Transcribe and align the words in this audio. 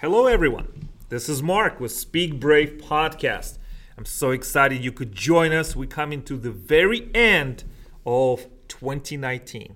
Hello, 0.00 0.26
everyone. 0.26 0.90
This 1.08 1.28
is 1.28 1.42
Mark 1.42 1.80
with 1.80 1.90
Speak 1.90 2.38
Brave 2.38 2.80
Podcast. 2.80 3.58
I'm 3.96 4.04
so 4.04 4.30
excited 4.30 4.84
you 4.84 4.92
could 4.92 5.10
join 5.10 5.50
us. 5.50 5.74
We 5.74 5.88
come 5.88 6.12
into 6.12 6.36
the 6.36 6.52
very 6.52 7.10
end 7.16 7.64
of 8.06 8.46
2019. 8.68 9.74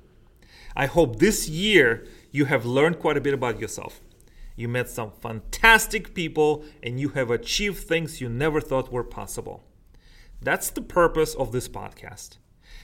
I 0.77 0.87
hope 0.87 1.19
this 1.19 1.49
year 1.49 2.07
you 2.31 2.45
have 2.45 2.65
learned 2.65 3.01
quite 3.01 3.17
a 3.17 3.21
bit 3.21 3.35
about 3.35 3.59
yourself. 3.59 4.01
You 4.55 4.69
met 4.69 4.89
some 4.89 5.11
fantastic 5.11 6.15
people 6.15 6.65
and 6.85 7.01
you 7.01 7.09
have 7.09 7.33
achieved 7.33 7.79
things 7.79 8.21
you 8.21 8.29
never 8.29 8.61
thought 8.61 8.93
were 8.93 9.03
possible. 9.03 9.65
That's 10.41 10.71
the 10.71 10.83
purpose 10.83 11.35
of 11.35 11.51
this 11.51 11.69
podcast. 11.69 12.37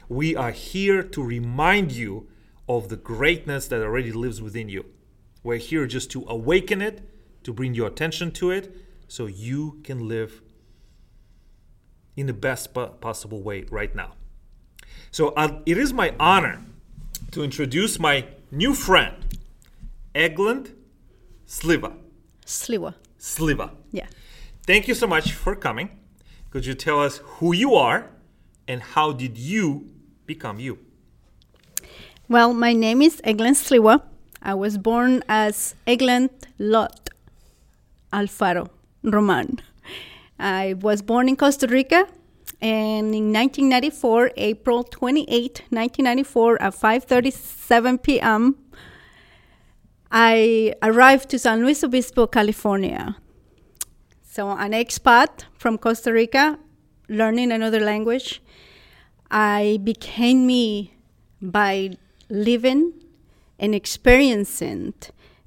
We 0.08 0.34
are 0.34 0.50
here 0.50 1.04
to 1.04 1.22
remind 1.22 1.92
you 1.92 2.26
of 2.68 2.88
the 2.88 2.96
greatness 2.96 3.68
that 3.68 3.80
already 3.80 4.10
lives 4.10 4.42
within 4.42 4.68
you. 4.68 4.86
We're 5.44 5.58
here 5.58 5.86
just 5.86 6.10
to 6.10 6.24
awaken 6.26 6.82
it, 6.82 7.08
to 7.42 7.52
bring 7.52 7.74
your 7.74 7.86
attention 7.86 8.30
to 8.32 8.50
it, 8.50 8.74
so 9.08 9.26
you 9.26 9.80
can 9.84 10.08
live 10.08 10.42
in 12.16 12.26
the 12.26 12.32
best 12.32 12.74
possible 13.00 13.42
way 13.42 13.64
right 13.70 13.94
now. 13.94 14.12
So 15.10 15.28
uh, 15.30 15.60
it 15.66 15.78
is 15.78 15.92
my 15.92 16.14
honor 16.18 16.60
to 17.30 17.42
introduce 17.42 17.98
my 17.98 18.26
new 18.50 18.74
friend, 18.74 19.14
Egland 20.14 20.72
Sliwa. 21.46 21.94
Sliwa. 22.44 22.94
Sliwa. 23.18 23.70
Yeah. 23.92 24.06
Thank 24.66 24.88
you 24.88 24.94
so 24.94 25.06
much 25.06 25.32
for 25.32 25.54
coming. 25.54 25.90
Could 26.50 26.66
you 26.66 26.74
tell 26.74 27.00
us 27.00 27.18
who 27.24 27.54
you 27.54 27.74
are 27.74 28.10
and 28.66 28.82
how 28.82 29.12
did 29.12 29.38
you 29.38 29.88
become 30.26 30.58
you? 30.58 30.78
Well, 32.28 32.52
my 32.52 32.72
name 32.72 33.00
is 33.00 33.20
Egland 33.22 33.56
Sliwa. 33.56 34.02
I 34.42 34.54
was 34.54 34.76
born 34.76 35.22
as 35.28 35.74
Egland 35.86 36.30
Lot 36.58 37.08
Alfaro 38.12 38.68
Roman. 39.02 39.60
I 40.38 40.74
was 40.80 41.02
born 41.02 41.28
in 41.28 41.36
Costa 41.36 41.66
Rica, 41.66 42.06
and 42.60 43.14
in 43.14 43.32
1994, 43.32 44.32
April 44.36 44.84
28, 44.84 45.62
1994, 45.70 46.62
at 46.62 46.74
5:37 46.74 48.02
p.m., 48.02 48.56
I 50.10 50.74
arrived 50.82 51.28
to 51.30 51.38
San 51.38 51.62
Luis 51.62 51.84
Obispo, 51.84 52.26
California. 52.26 53.16
So, 54.22 54.50
an 54.50 54.72
expat 54.72 55.44
from 55.54 55.76
Costa 55.78 56.12
Rica, 56.12 56.58
learning 57.08 57.52
another 57.52 57.80
language. 57.80 58.40
I 59.30 59.80
became 59.84 60.46
me 60.46 60.94
by 61.42 61.90
living 62.30 62.92
and 63.58 63.74
experiencing 63.74 64.94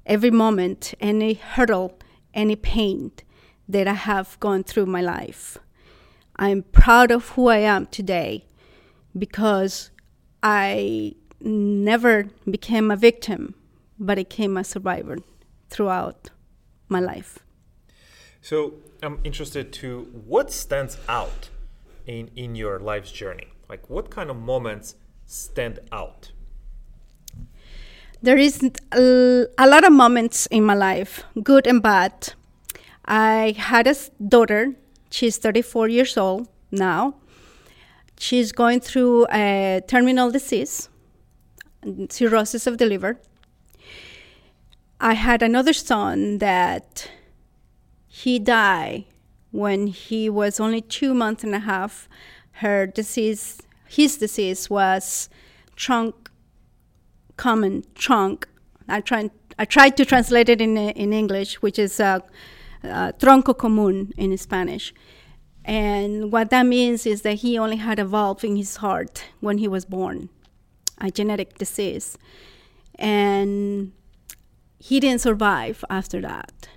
every 0.06 0.30
moment, 0.30 0.94
any 1.00 1.34
hurdle, 1.34 1.98
any 2.34 2.56
pain 2.56 3.12
that 3.68 3.88
I 3.88 3.94
have 3.94 4.38
gone 4.40 4.64
through 4.64 4.86
my 4.86 5.00
life. 5.00 5.58
I'm 6.36 6.62
proud 6.62 7.10
of 7.10 7.30
who 7.30 7.48
I 7.48 7.58
am 7.58 7.86
today 7.86 8.46
because 9.16 9.90
I 10.42 11.14
never 11.40 12.24
became 12.50 12.90
a 12.90 12.96
victim, 12.96 13.54
but 13.98 14.18
I 14.18 14.22
became 14.22 14.56
a 14.56 14.64
survivor 14.64 15.18
throughout 15.68 16.30
my 16.88 17.00
life. 17.00 17.38
So 18.40 18.74
I'm 19.02 19.20
interested 19.24 19.72
to 19.74 20.02
what 20.26 20.50
stands 20.52 20.98
out 21.08 21.50
in, 22.06 22.30
in 22.36 22.54
your 22.54 22.78
life's 22.78 23.12
journey? 23.12 23.48
Like 23.68 23.88
what 23.88 24.10
kind 24.10 24.30
of 24.30 24.36
moments 24.36 24.96
stand 25.26 25.80
out? 25.90 26.32
There 28.22 28.38
is 28.38 28.62
a, 28.92 29.66
lot 29.66 29.82
of 29.84 29.92
moments 29.92 30.46
in 30.46 30.62
my 30.62 30.74
life, 30.74 31.24
good 31.42 31.66
and 31.66 31.82
bad. 31.82 32.34
I 33.04 33.56
had 33.58 33.88
a 33.88 33.96
daughter. 34.28 34.76
She's 35.10 35.38
34 35.38 35.88
years 35.88 36.16
old 36.16 36.46
now. 36.70 37.16
She's 38.20 38.52
going 38.52 38.78
through 38.78 39.26
a 39.32 39.82
terminal 39.88 40.30
disease, 40.30 40.88
cirrhosis 42.10 42.68
of 42.68 42.78
the 42.78 42.86
liver. 42.86 43.18
I 45.00 45.14
had 45.14 45.42
another 45.42 45.72
son 45.72 46.38
that 46.38 47.10
he 48.06 48.38
died 48.38 49.06
when 49.50 49.88
he 49.88 50.30
was 50.30 50.60
only 50.60 50.80
two 50.80 51.12
months 51.12 51.42
and 51.42 51.56
a 51.56 51.58
half. 51.58 52.08
Her 52.52 52.86
disease, 52.86 53.62
his 53.88 54.16
disease 54.16 54.70
was 54.70 55.28
trunk, 55.74 56.21
common 57.36 57.84
trunk. 57.94 58.48
I 58.88 59.00
tried, 59.00 59.30
I 59.58 59.64
tried 59.64 59.96
to 59.96 60.04
translate 60.04 60.48
it 60.48 60.60
in, 60.60 60.76
in 60.76 61.12
English, 61.12 61.62
which 61.62 61.78
is 61.78 62.00
uh, 62.00 62.20
uh, 62.84 63.12
tronco 63.12 63.54
común 63.54 64.12
in 64.16 64.36
Spanish. 64.36 64.92
And 65.64 66.32
what 66.32 66.50
that 66.50 66.66
means 66.66 67.06
is 67.06 67.22
that 67.22 67.34
he 67.34 67.58
only 67.58 67.76
had 67.76 67.98
a 67.98 68.04
valve 68.04 68.44
in 68.44 68.56
his 68.56 68.76
heart 68.76 69.24
when 69.40 69.58
he 69.58 69.68
was 69.68 69.84
born, 69.84 70.28
a 70.98 71.10
genetic 71.10 71.58
disease. 71.58 72.18
And 72.96 73.92
he 74.78 74.98
didn't 74.98 75.20
survive 75.20 75.84
after 75.88 76.20
that. 76.22 76.68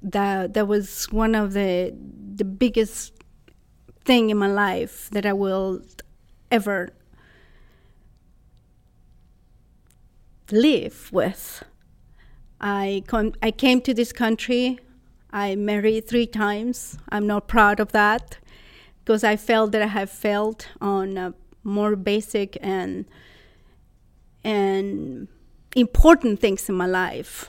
That, 0.00 0.54
that 0.54 0.68
was 0.68 1.06
one 1.10 1.34
of 1.34 1.52
the, 1.52 1.94
the 2.34 2.44
biggest 2.44 3.12
thing 4.04 4.30
in 4.30 4.38
my 4.38 4.48
life 4.48 5.08
that 5.10 5.26
I 5.26 5.32
will 5.32 5.82
ever 6.50 6.92
live 10.52 11.10
with. 11.12 11.64
I, 12.60 13.02
com- 13.06 13.34
I 13.42 13.50
came 13.50 13.80
to 13.82 13.94
this 13.94 14.12
country 14.12 14.78
I 15.32 15.56
married 15.56 16.06
three 16.06 16.26
times. 16.26 16.98
I'm 17.08 17.26
not 17.26 17.48
proud 17.48 17.80
of 17.80 17.92
that 17.92 18.38
because 19.02 19.24
I 19.24 19.36
felt 19.36 19.72
that 19.72 19.80
I 19.80 19.86
have 19.86 20.10
failed 20.10 20.66
on 20.80 21.16
uh, 21.16 21.32
more 21.64 21.96
basic 21.96 22.58
and 22.60 23.06
and 24.44 25.28
important 25.74 26.40
things 26.40 26.68
in 26.68 26.74
my 26.74 26.86
life. 26.86 27.48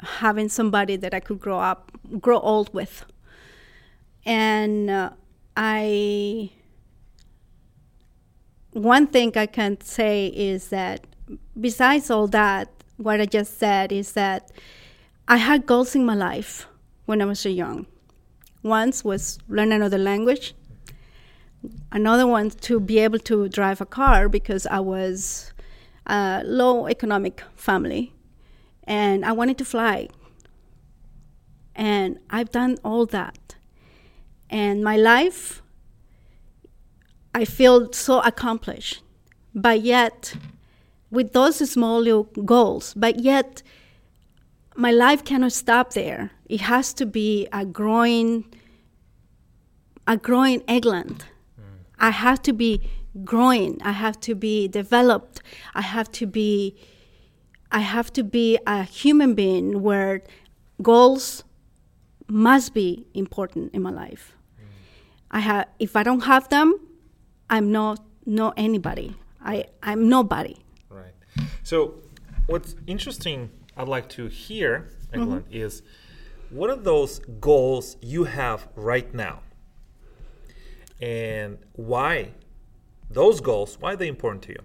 Having 0.00 0.50
somebody 0.50 0.94
that 0.94 1.12
I 1.12 1.18
could 1.18 1.40
grow 1.40 1.58
up, 1.58 1.90
grow 2.20 2.38
old 2.38 2.72
with, 2.72 3.04
and 4.24 4.88
uh, 4.88 5.10
I. 5.56 6.52
One 8.72 9.08
thing 9.08 9.36
I 9.36 9.46
can 9.46 9.80
say 9.80 10.28
is 10.28 10.68
that 10.68 11.04
besides 11.60 12.10
all 12.10 12.26
that, 12.28 12.68
what 12.96 13.20
I 13.20 13.26
just 13.26 13.58
said 13.58 13.92
is 13.92 14.12
that 14.12 14.50
I 15.26 15.36
had 15.36 15.66
goals 15.66 15.94
in 15.94 16.04
my 16.04 16.14
life 16.14 16.66
when 17.06 17.22
I 17.22 17.24
was 17.24 17.40
so 17.40 17.48
young. 17.48 17.86
Once 18.62 19.04
was 19.04 19.38
learn 19.48 19.72
another 19.72 19.98
language. 19.98 20.54
Another 21.90 22.26
one 22.26 22.50
to 22.50 22.80
be 22.80 22.98
able 22.98 23.18
to 23.20 23.48
drive 23.48 23.80
a 23.80 23.86
car 23.86 24.28
because 24.28 24.66
I 24.66 24.80
was 24.80 25.52
a 26.06 26.42
low 26.44 26.86
economic 26.86 27.42
family 27.56 28.14
and 28.84 29.24
I 29.24 29.32
wanted 29.32 29.58
to 29.58 29.64
fly. 29.64 30.08
And 31.74 32.18
I've 32.30 32.50
done 32.50 32.78
all 32.84 33.06
that. 33.06 33.56
And 34.50 34.82
my 34.82 34.96
life, 34.96 35.62
I 37.34 37.44
feel 37.44 37.92
so 37.92 38.20
accomplished. 38.20 39.02
But 39.54 39.82
yet, 39.82 40.34
with 41.10 41.32
those 41.32 41.56
small 41.70 42.00
little 42.00 42.24
goals, 42.44 42.94
but 42.94 43.20
yet, 43.20 43.62
my 44.76 44.92
life 44.92 45.24
cannot 45.24 45.52
stop 45.52 45.94
there. 45.94 46.30
It 46.48 46.60
has 46.62 46.92
to 46.94 47.06
be 47.06 47.48
a 47.52 47.64
growing, 47.64 48.44
a 50.06 50.16
growing 50.16 50.60
Egland. 50.60 51.22
Mm. 51.58 51.64
I 51.98 52.10
have 52.10 52.40
to 52.42 52.52
be 52.52 52.88
growing. 53.24 53.80
I 53.82 53.92
have 53.92 54.20
to 54.20 54.34
be 54.34 54.68
developed. 54.68 55.42
I 55.74 55.80
have 55.80 56.12
to 56.12 56.26
be, 56.26 56.76
I 57.72 57.80
have 57.80 58.12
to 58.12 58.22
be 58.22 58.58
a 58.66 58.84
human 58.84 59.34
being 59.34 59.82
where 59.82 60.22
goals 60.80 61.42
must 62.28 62.72
be 62.74 63.06
important 63.14 63.74
in 63.74 63.82
my 63.82 63.90
life. 63.90 64.36
Mm. 64.60 64.64
I 65.32 65.40
have, 65.40 65.66
if 65.80 65.96
I 65.96 66.02
don't 66.04 66.24
have 66.24 66.48
them, 66.50 66.78
I'm 67.50 67.72
not 67.72 68.04
not 68.26 68.54
anybody. 68.56 69.16
I 69.40 69.64
I'm 69.82 70.08
nobody. 70.08 70.56
So, 71.68 71.96
what's 72.46 72.74
interesting 72.86 73.50
I'd 73.76 73.88
like 73.88 74.08
to 74.16 74.26
hear, 74.28 74.88
Egland, 75.12 75.42
mm-hmm. 75.42 75.52
is 75.52 75.82
what 76.48 76.70
are 76.70 76.76
those 76.76 77.18
goals 77.42 77.98
you 78.00 78.24
have 78.24 78.66
right 78.74 79.12
now? 79.12 79.40
And 80.98 81.58
why 81.74 82.30
those 83.10 83.42
goals, 83.42 83.76
why 83.78 83.92
are 83.92 83.96
they 83.96 84.08
important 84.08 84.44
to 84.44 84.52
you? 84.52 84.62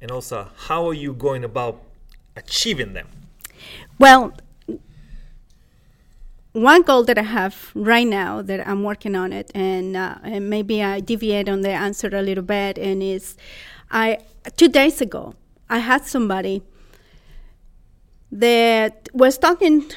And 0.00 0.10
also, 0.10 0.48
how 0.56 0.88
are 0.88 0.94
you 0.94 1.12
going 1.12 1.44
about 1.44 1.82
achieving 2.34 2.94
them? 2.94 3.08
Well, 3.98 4.32
one 6.52 6.80
goal 6.80 7.04
that 7.04 7.18
I 7.18 7.24
have 7.24 7.72
right 7.74 8.06
now 8.06 8.40
that 8.40 8.66
I'm 8.66 8.84
working 8.84 9.14
on 9.16 9.34
it, 9.34 9.50
and, 9.54 9.94
uh, 9.94 10.14
and 10.22 10.48
maybe 10.48 10.82
I 10.82 11.00
deviate 11.00 11.50
on 11.50 11.60
the 11.60 11.72
answer 11.72 12.08
a 12.08 12.22
little 12.22 12.42
bit, 12.42 12.78
and 12.78 13.02
is 13.02 13.36
I 13.90 14.20
two 14.56 14.68
days 14.68 15.02
ago 15.02 15.34
I 15.68 15.78
had 15.78 16.06
somebody 16.06 16.62
that 18.30 19.08
was 19.12 19.38
talking 19.38 19.90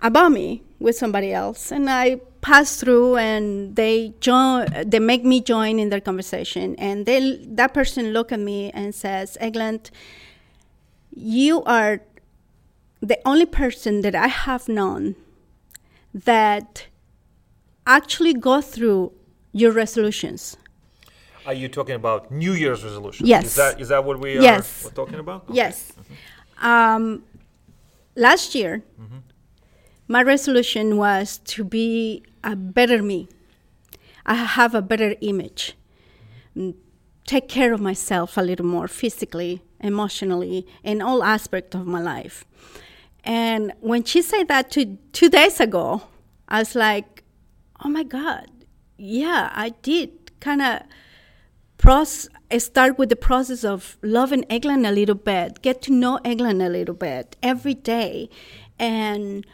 about 0.00 0.32
me 0.32 0.62
with 0.78 0.96
somebody 0.96 1.32
else, 1.32 1.70
and 1.70 1.88
I 1.88 2.20
pass 2.40 2.76
through, 2.76 3.16
and 3.16 3.76
they 3.76 4.14
join. 4.20 4.66
They 4.86 4.98
make 4.98 5.24
me 5.24 5.40
join 5.40 5.78
in 5.78 5.90
their 5.90 6.00
conversation, 6.00 6.74
and 6.76 7.06
they 7.06 7.38
that 7.46 7.72
person 7.72 8.12
look 8.12 8.32
at 8.32 8.40
me 8.40 8.70
and 8.72 8.94
says, 8.94 9.38
"Egland, 9.40 9.90
you 11.14 11.62
are 11.64 12.00
the 13.00 13.18
only 13.24 13.46
person 13.46 14.00
that 14.00 14.14
I 14.14 14.28
have 14.28 14.68
known 14.68 15.14
that 16.12 16.86
actually 17.86 18.34
go 18.34 18.60
through 18.60 19.12
your 19.52 19.72
resolutions." 19.72 20.56
Are 21.46 21.54
you 21.54 21.68
talking 21.68 21.94
about 21.94 22.30
New 22.30 22.52
Year's 22.52 22.84
resolution? 22.84 23.26
Yes. 23.26 23.44
Is 23.46 23.54
that 23.56 23.80
is 23.80 23.88
that 23.88 24.04
what 24.04 24.20
we 24.20 24.38
are 24.38 24.62
talking 24.94 25.18
about? 25.18 25.44
Okay. 25.44 25.54
Yes. 25.56 25.92
Um, 26.60 27.24
last 28.14 28.54
year, 28.54 28.82
my 30.08 30.22
resolution 30.22 30.96
was 30.96 31.38
to 31.54 31.64
be 31.64 32.22
a 32.44 32.54
better 32.54 33.02
me. 33.02 33.28
I 34.24 34.34
have 34.34 34.74
a 34.74 34.82
better 34.82 35.16
image. 35.20 35.74
Mm, 36.56 36.74
Take 37.24 37.48
care 37.48 37.72
of 37.72 37.80
myself 37.80 38.36
a 38.36 38.42
little 38.42 38.66
more 38.66 38.88
physically, 38.88 39.62
emotionally, 39.80 40.66
in 40.82 41.00
all 41.00 41.22
aspects 41.22 41.74
of 41.76 41.86
my 41.86 42.00
life. 42.00 42.44
And 43.24 43.72
when 43.80 44.02
she 44.04 44.22
said 44.22 44.48
that 44.48 44.70
two, 44.72 44.98
two 45.12 45.28
days 45.28 45.60
ago, 45.60 46.02
I 46.48 46.58
was 46.58 46.74
like, 46.74 47.22
oh 47.84 47.88
my 47.88 48.02
God, 48.02 48.48
yeah, 48.98 49.50
I 49.54 49.70
did 49.82 50.10
kind 50.40 50.60
of 50.62 50.82
process, 51.82 52.28
start 52.58 52.96
with 52.96 53.08
the 53.08 53.16
process 53.16 53.64
of 53.64 53.98
loving 54.02 54.44
Egland 54.44 54.88
a 54.88 54.92
little 54.92 55.16
bit, 55.16 55.60
get 55.62 55.82
to 55.82 55.92
know 55.92 56.20
Egland 56.24 56.64
a 56.64 56.68
little 56.70 56.94
bit 56.94 57.36
every 57.42 57.74
day, 57.74 58.30
and 58.78 59.44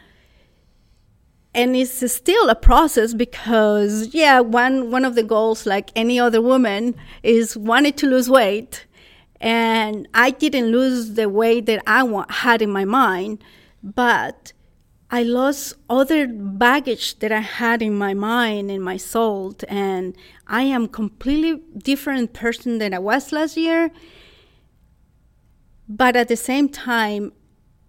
and 1.55 1.75
it's 1.75 2.11
still 2.13 2.47
a 2.49 2.55
process 2.55 3.15
because 3.15 4.13
yeah, 4.13 4.39
one 4.41 4.91
one 4.91 5.05
of 5.05 5.15
the 5.15 5.23
goals, 5.23 5.65
like 5.65 5.89
any 5.95 6.19
other 6.19 6.39
woman, 6.39 6.95
is 7.23 7.57
wanted 7.57 7.97
to 7.97 8.05
lose 8.05 8.29
weight, 8.29 8.85
and 9.41 10.07
I 10.13 10.29
didn't 10.29 10.67
lose 10.67 11.15
the 11.15 11.27
weight 11.27 11.65
that 11.65 11.81
I 11.87 12.03
wa- 12.03 12.27
had 12.29 12.61
in 12.61 12.69
my 12.69 12.85
mind, 12.85 13.43
but 13.81 14.53
I 15.11 15.23
lost 15.23 15.73
other 15.89 16.27
baggage 16.27 17.17
that 17.19 17.31
I 17.31 17.39
had 17.39 17.81
in 17.81 17.97
my 17.97 18.13
mind 18.13 18.69
and 18.69 18.83
my 18.83 18.97
soul, 18.97 19.55
and 19.67 20.15
I 20.45 20.63
am 20.63 20.87
completely 20.87 21.61
different 21.77 22.33
person 22.33 22.77
than 22.77 22.93
I 22.93 22.99
was 22.99 23.31
last 23.31 23.57
year. 23.57 23.89
But 25.87 26.15
at 26.15 26.27
the 26.27 26.35
same 26.35 26.69
time, 26.69 27.33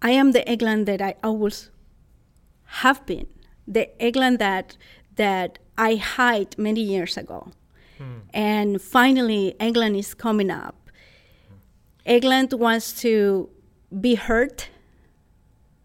I 0.01 0.11
am 0.11 0.31
the 0.31 0.41
Egland 0.41 0.87
that 0.87 1.01
I 1.01 1.15
always 1.23 1.69
have 2.81 3.05
been, 3.05 3.27
the 3.67 3.89
Egland 3.99 4.39
that 4.39 4.77
that 5.15 5.59
I 5.77 5.95
hid 5.95 6.57
many 6.57 6.81
years 6.81 7.17
ago, 7.17 7.51
hmm. 7.99 8.19
and 8.33 8.81
finally, 8.81 9.55
Egland 9.59 9.99
is 9.99 10.15
coming 10.15 10.49
up. 10.49 10.89
Egland 12.07 12.57
wants 12.57 12.99
to 13.01 13.49
be 13.99 14.15
heard. 14.15 14.63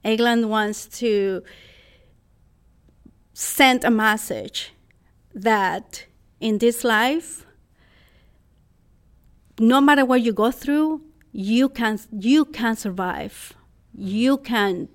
Egland 0.06 0.48
wants 0.48 0.86
to 1.00 1.42
send 3.34 3.82
a 3.82 3.90
message 3.90 4.72
that 5.34 6.06
in 6.40 6.58
this 6.58 6.84
life, 6.84 7.44
no 9.58 9.80
matter 9.80 10.04
what 10.04 10.22
you 10.22 10.32
go 10.32 10.52
through, 10.52 11.02
you 11.32 11.68
can 11.68 11.98
you 12.12 12.44
can 12.44 12.76
survive. 12.76 13.52
You 13.92 14.38
can 14.38 14.88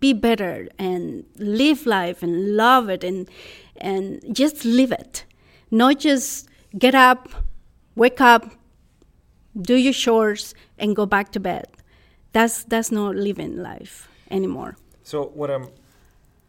be 0.00 0.14
better 0.14 0.68
and 0.78 1.24
live 1.36 1.84
life 1.84 2.22
and 2.22 2.56
love 2.56 2.88
it 2.88 3.04
and 3.04 3.28
and 3.76 4.22
just 4.34 4.64
live 4.64 4.92
it. 4.92 5.26
Not 5.70 5.98
just 5.98 6.48
get 6.78 6.94
up, 6.94 7.28
wake 7.96 8.20
up, 8.20 8.50
do 9.60 9.74
your 9.74 9.92
chores 9.92 10.54
and 10.78 10.96
go 10.96 11.04
back 11.04 11.32
to 11.32 11.40
bed. 11.40 11.66
That's 12.32 12.64
that's 12.64 12.90
not 12.90 13.14
living 13.14 13.58
life 13.58 14.08
anymore. 14.30 14.76
So 15.02 15.26
what 15.34 15.50
I'm 15.50 15.68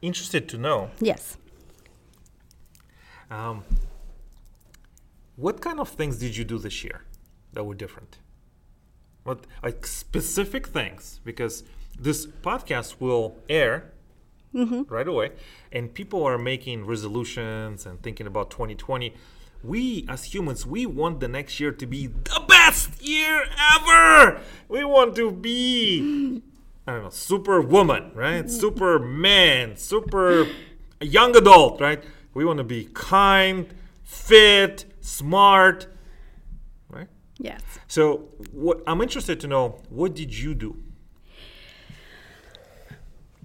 interested 0.01 0.47
to 0.49 0.57
know, 0.57 0.89
Yes. 0.99 1.37
um, 3.29 3.63
what 5.35 5.61
kind 5.61 5.79
of 5.79 5.89
things 5.89 6.17
did 6.19 6.37
you 6.37 6.43
do 6.45 6.57
this 6.57 6.83
year 6.83 7.01
that 7.53 7.63
were 7.63 7.73
different? 7.75 8.17
What 9.23 9.45
like 9.63 9.85
specific 9.87 10.67
things? 10.67 11.19
Because 11.23 11.63
this 11.99 12.25
podcast 12.27 12.95
will 12.99 13.35
air 13.49 13.91
right 14.53 15.07
away, 15.07 15.31
and 15.71 15.93
people 15.93 16.23
are 16.23 16.37
making 16.37 16.85
resolutions 16.85 17.85
and 17.85 18.01
thinking 18.01 18.25
about 18.27 18.49
2020. 18.51 19.13
We 19.63 20.05
as 20.07 20.25
humans, 20.33 20.65
we 20.65 20.85
want 20.85 21.19
the 21.19 21.27
next 21.27 21.59
year 21.59 21.71
to 21.73 21.85
be 21.85 22.07
the 22.07 22.41
best 22.47 23.01
year 23.01 23.43
ever. 23.75 24.39
We 24.69 24.85
want 24.85 25.15
to 25.17 25.31
be 25.31 26.41
I 26.87 26.93
don't 26.93 27.03
know, 27.03 27.09
super 27.09 27.61
woman, 27.61 28.11
right? 28.13 28.49
Super 28.49 28.99
man, 28.99 29.75
super 29.75 30.47
young 31.01 31.35
adult, 31.35 31.81
right? 31.81 32.03
We 32.33 32.45
want 32.45 32.57
to 32.57 32.63
be 32.63 32.89
kind, 32.93 33.73
fit, 34.03 34.85
smart, 35.01 35.87
right? 36.89 37.07
Yes. 37.37 37.61
So, 37.87 38.29
what 38.51 38.83
I'm 38.85 39.01
interested 39.01 39.39
to 39.41 39.47
know, 39.47 39.81
what 39.89 40.13
did 40.13 40.37
you 40.37 40.53
do? 40.53 40.77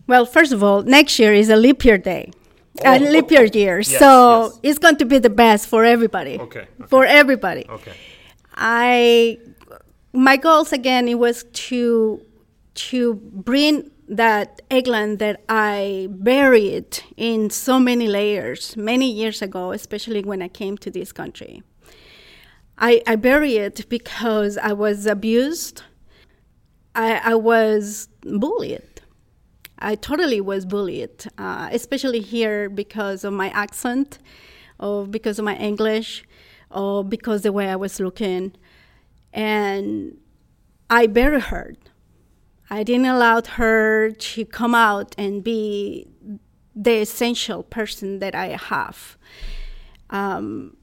Well, 0.07 0.27
first 0.27 0.53
of 0.53 0.63
all, 0.63 0.83
next 0.83 1.19
year 1.19 1.33
is 1.33 1.49
a 1.49 1.57
leap 1.57 1.85
year 1.85 1.97
day. 1.97 2.33
Oh, 2.85 2.93
a 2.93 2.97
oh, 2.97 3.11
leap 3.11 3.31
year 3.31 3.45
year. 3.45 3.79
Yes, 3.79 3.99
so 3.99 4.43
yes. 4.43 4.61
it's 4.63 4.79
going 4.79 4.97
to 4.97 5.05
be 5.05 5.19
the 5.19 5.31
best 5.31 5.67
for 5.67 5.85
everybody. 5.85 6.39
Okay, 6.39 6.61
okay. 6.61 6.89
For 6.89 7.05
everybody. 7.05 7.65
Okay. 7.69 7.93
I 8.55 9.39
my 10.13 10.37
goals 10.37 10.73
again 10.73 11.09
it 11.09 11.19
was 11.19 11.45
to 11.53 12.21
to 12.75 13.14
bring 13.14 13.90
that 14.08 14.61
Egland 14.70 15.19
that 15.19 15.43
I 15.49 16.08
buried 16.11 17.02
in 17.17 17.50
so 17.50 17.78
many 17.78 18.08
layers 18.08 18.76
many 18.76 19.11
years 19.11 19.40
ago, 19.40 19.72
especially 19.72 20.22
when 20.22 20.43
I 20.43 20.49
came 20.49 20.76
to 20.78 20.90
this 20.90 21.12
country. 21.12 21.62
I, 22.76 23.02
I 23.06 23.17
buried 23.17 23.56
it 23.56 23.88
because 23.88 24.56
I 24.58 24.72
was 24.72 25.06
abused. 25.06 25.82
I, 26.94 27.20
I 27.22 27.34
was 27.34 28.08
bullied. 28.22 28.82
I 29.78 29.94
totally 29.94 30.40
was 30.40 30.67
bullied, 30.67 31.26
uh, 31.38 31.69
especially 31.72 32.20
here 32.20 32.69
because 32.69 33.22
of 33.22 33.32
my 33.32 33.50
accent, 33.50 34.19
or 34.79 35.06
because 35.06 35.39
of 35.39 35.44
my 35.44 35.56
English, 35.56 36.24
or 36.70 37.05
because 37.05 37.43
the 37.43 37.53
way 37.53 37.69
I 37.69 37.77
was 37.77 38.00
looking. 38.00 38.53
And 39.32 40.19
I 40.89 41.06
buried 41.06 41.44
her. 41.44 41.74
I 42.70 42.84
didn't 42.84 43.06
allow 43.06 43.43
her 43.43 44.12
to 44.12 44.44
come 44.44 44.74
out 44.74 45.15
and 45.19 45.43
be 45.43 46.06
the 46.74 47.00
essential 47.00 47.65
person 47.65 48.20
that 48.20 48.34
I 48.34 48.56
have. 48.56 49.19
Um, 50.08 50.77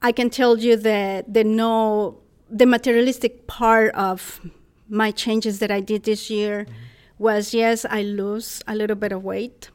I 0.00 0.12
can 0.12 0.30
tell 0.30 0.58
you 0.58 0.76
that 0.76 1.34
the 1.34 1.44
no, 1.44 2.20
the 2.48 2.66
materialistic 2.66 3.46
part 3.46 3.94
of 3.94 4.40
my 4.88 5.10
changes 5.10 5.58
that 5.58 5.70
I 5.70 5.80
did 5.80 6.04
this 6.04 6.30
year 6.30 6.66
was 7.18 7.52
yes, 7.52 7.84
I 7.88 8.02
lose 8.02 8.62
a 8.66 8.74
little 8.74 8.96
bit 8.96 9.12
of 9.12 9.22
weight. 9.24 9.70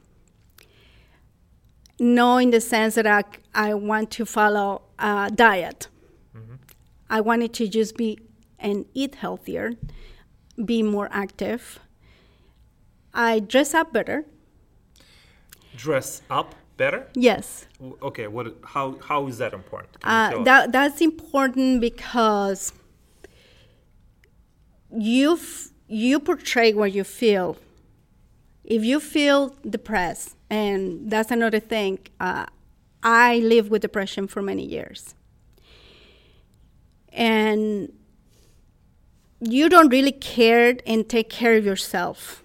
No, 2.00 2.38
in 2.38 2.52
the 2.52 2.60
sense 2.60 2.96
that 2.96 3.08
I, 3.08 3.24
I 3.54 3.74
want 3.74 4.12
to 4.12 4.26
follow 4.26 4.82
a 4.98 5.30
diet. 5.34 5.88
I 7.10 7.22
wanted 7.22 7.54
to 7.54 7.68
just 7.68 7.96
be 7.96 8.18
and 8.60 8.86
eat 8.94 9.16
healthier, 9.16 9.74
be 10.64 10.84
more 10.84 11.10
active. 11.12 11.80
I 13.14 13.40
dress 13.40 13.74
up 13.74 13.94
better. 13.94 14.26
Dress 15.76 16.22
up 16.30 16.56
better? 16.78 17.08
Yes. 17.14 17.68
Okay, 18.02 18.28
what 18.28 18.58
how 18.64 18.98
how 19.00 19.28
is 19.28 19.38
that 19.38 19.54
important? 19.54 19.98
Uh, 20.04 20.44
that 20.44 20.72
that's 20.72 21.02
important 21.02 21.82
because 21.82 22.74
you 24.92 25.40
you 25.88 26.20
portray 26.20 26.74
what 26.74 26.92
you 26.92 27.04
feel. 27.04 27.58
If 28.64 28.84
you 28.84 29.00
feel 29.00 29.56
depressed, 29.70 30.36
and 30.50 31.10
that's 31.12 31.30
another 31.30 31.60
thing, 31.60 32.00
uh, 32.20 32.48
I 33.04 33.38
lived 33.38 33.70
with 33.70 33.82
depression 33.82 34.28
for 34.28 34.42
many 34.42 34.66
years, 34.66 35.14
and 37.14 37.92
you 39.52 39.70
don't 39.70 39.90
really 39.90 40.12
care 40.12 40.76
and 40.86 41.08
take 41.08 41.30
care 41.30 41.56
of 41.56 41.66
yourself. 41.66 42.44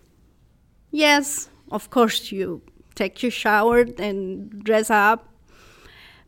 Yes, 0.90 1.48
of 1.70 1.90
course 1.90 2.32
you 2.32 2.62
take 2.94 3.22
your 3.22 3.30
shower 3.30 3.86
and 3.98 4.62
dress 4.64 4.90
up, 4.90 5.28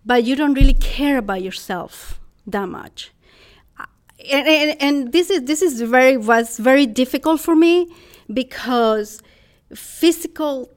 but 0.05 0.25
you 0.25 0.37
don't 0.37 0.55
really 0.55 0.75
care 0.75 1.19
about 1.19 1.43
yourself 1.43 2.21
that 2.47 2.69
much. 2.69 3.13
And, 4.31 4.47
and, 4.47 4.83
and 4.83 5.13
this 5.13 5.31
is 5.31 5.45
this 5.45 5.63
is 5.63 5.81
very 5.83 6.17
was 6.17 6.59
very 6.59 6.87
difficult 6.87 7.41
for 7.41 7.57
me 7.57 7.89
because 8.33 9.21
physical 9.75 10.71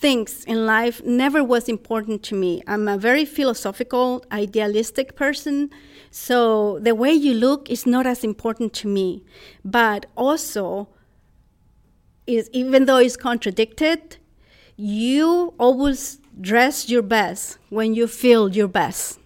things 0.00 0.44
in 0.44 0.66
life 0.66 1.02
never 1.04 1.42
was 1.44 1.68
important 1.68 2.22
to 2.24 2.34
me. 2.34 2.62
I'm 2.66 2.88
a 2.88 2.98
very 2.98 3.24
philosophical, 3.24 4.24
idealistic 4.32 5.14
person, 5.14 5.70
so 6.10 6.78
the 6.80 6.94
way 6.94 7.12
you 7.12 7.34
look 7.34 7.70
is 7.70 7.86
not 7.86 8.06
as 8.06 8.24
important 8.24 8.72
to 8.74 8.88
me. 8.88 9.24
But 9.64 10.06
also, 10.16 10.88
is 12.26 12.50
even 12.52 12.86
though 12.86 12.98
it's 12.98 13.16
contradicted, 13.16 14.16
you 14.76 15.54
always 15.58 16.18
dress 16.40 16.88
your 16.88 17.02
best 17.02 17.58
when 17.68 17.94
you 17.94 18.06
feel 18.06 18.48
your 18.48 18.68
best. 18.68 19.18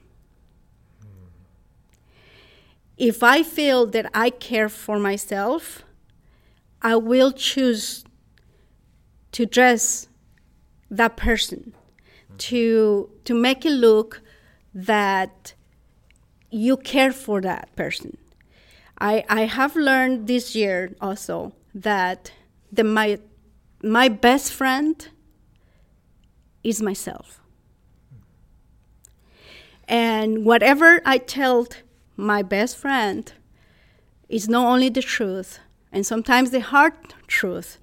If 2.96 3.22
I 3.22 3.42
feel 3.42 3.86
that 3.86 4.10
I 4.14 4.30
care 4.30 4.68
for 4.68 4.98
myself, 4.98 5.82
I 6.82 6.96
will 6.96 7.32
choose 7.32 8.04
to 9.32 9.46
dress 9.46 10.08
that 10.90 11.16
person 11.16 11.74
to 12.36 13.10
to 13.24 13.34
make 13.34 13.64
it 13.64 13.70
look 13.70 14.22
that 14.72 15.54
you 16.54 16.76
care 16.76 17.12
for 17.12 17.40
that 17.40 17.74
person. 17.74 18.16
I 18.98 19.24
I 19.28 19.42
have 19.46 19.74
learned 19.74 20.28
this 20.28 20.54
year 20.54 20.94
also 21.00 21.52
that 21.74 22.30
the 22.72 22.84
my 22.84 23.18
my 23.82 24.08
best 24.08 24.52
friend 24.52 25.08
is 26.62 26.80
myself. 26.80 27.40
And 29.88 30.44
whatever 30.44 31.02
I 31.04 31.18
tell 31.18 31.66
my 32.16 32.42
best 32.42 32.76
friend 32.76 33.30
is 34.28 34.48
not 34.48 34.64
only 34.64 34.88
the 34.88 35.02
truth, 35.02 35.58
and 35.92 36.06
sometimes 36.06 36.50
the 36.50 36.60
hard 36.60 36.94
truth, 37.26 37.78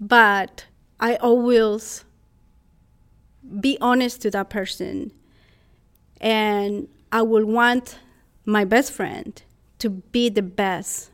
but 0.00 0.66
I 0.98 1.14
always 1.16 2.04
be 3.60 3.78
honest 3.80 4.22
to 4.22 4.30
that 4.32 4.50
person. 4.50 5.12
And 6.20 6.88
I 7.18 7.22
will 7.22 7.46
want 7.46 7.98
my 8.44 8.64
best 8.66 8.92
friend 8.92 9.32
to 9.78 9.88
be 10.14 10.28
the 10.28 10.42
best 10.42 11.10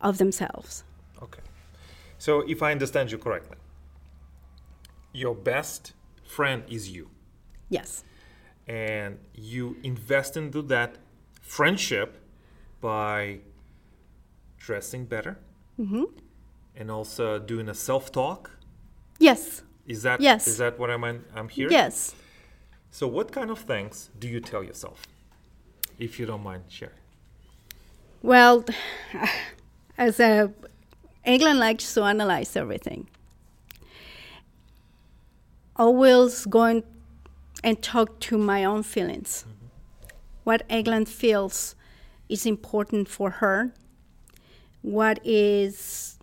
of 0.00 0.16
themselves. 0.16 0.84
Okay. 1.22 1.44
So, 2.16 2.40
if 2.54 2.62
I 2.62 2.70
understand 2.72 3.12
you 3.12 3.18
correctly, 3.18 3.58
your 5.12 5.34
best 5.34 5.92
friend 6.24 6.62
is 6.76 6.88
you. 6.88 7.10
Yes. 7.68 8.02
And 8.66 9.18
you 9.34 9.76
invest 9.82 10.38
into 10.38 10.62
that 10.74 10.96
friendship 11.42 12.10
by 12.80 13.40
dressing 14.66 15.04
better 15.04 15.34
hmm 15.76 16.04
and 16.76 16.90
also 16.90 17.38
doing 17.38 17.68
a 17.68 17.74
self-talk. 17.74 18.42
Yes. 19.18 19.62
Is 19.86 20.00
that 20.06 20.20
Yes. 20.20 20.46
is 20.46 20.56
that 20.62 20.78
what 20.78 20.88
I'm 20.90 21.04
I'm 21.38 21.48
hearing? 21.56 21.72
Yes. 21.72 22.14
So, 22.94 23.08
what 23.08 23.32
kind 23.32 23.50
of 23.50 23.58
things 23.58 24.10
do 24.18 24.28
you 24.28 24.38
tell 24.38 24.62
yourself, 24.62 25.02
if 25.98 26.20
you 26.20 26.26
don't 26.26 26.42
mind 26.42 26.64
sharing? 26.68 26.94
Well, 28.22 28.66
as 29.98 30.20
a 30.20 30.52
Egland 31.26 31.58
likes 31.58 31.94
to 31.94 32.02
analyze 32.02 32.54
everything. 32.54 33.08
Always 35.74 36.44
going 36.44 36.82
and 37.64 37.82
talk 37.82 38.20
to 38.20 38.36
my 38.36 38.62
own 38.62 38.82
feelings. 38.82 39.46
Mm-hmm. 39.48 39.66
What 40.44 40.68
Egland 40.68 41.08
feels 41.08 41.74
is 42.28 42.44
important 42.44 43.08
for 43.08 43.30
her. 43.30 43.72
What 44.82 45.18
is 45.24 46.18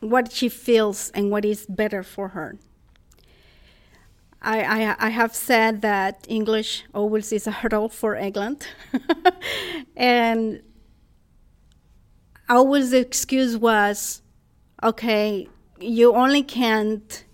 what 0.00 0.30
she 0.30 0.50
feels 0.50 1.10
and 1.14 1.30
what 1.30 1.46
is 1.46 1.64
better 1.64 2.02
for 2.02 2.28
her. 2.28 2.58
I, 4.40 4.62
I, 4.62 4.96
I 5.06 5.08
have 5.10 5.34
said 5.34 5.82
that 5.82 6.24
English 6.28 6.84
always 6.94 7.32
is 7.32 7.46
a 7.46 7.50
hurdle 7.50 7.88
for 7.88 8.14
Egland. 8.14 8.62
and 9.96 10.62
always 12.48 12.90
the 12.90 12.98
excuse 12.98 13.56
was 13.56 14.22
okay, 14.82 15.48
you 15.80 16.14
only 16.14 16.42
can't 16.42 17.24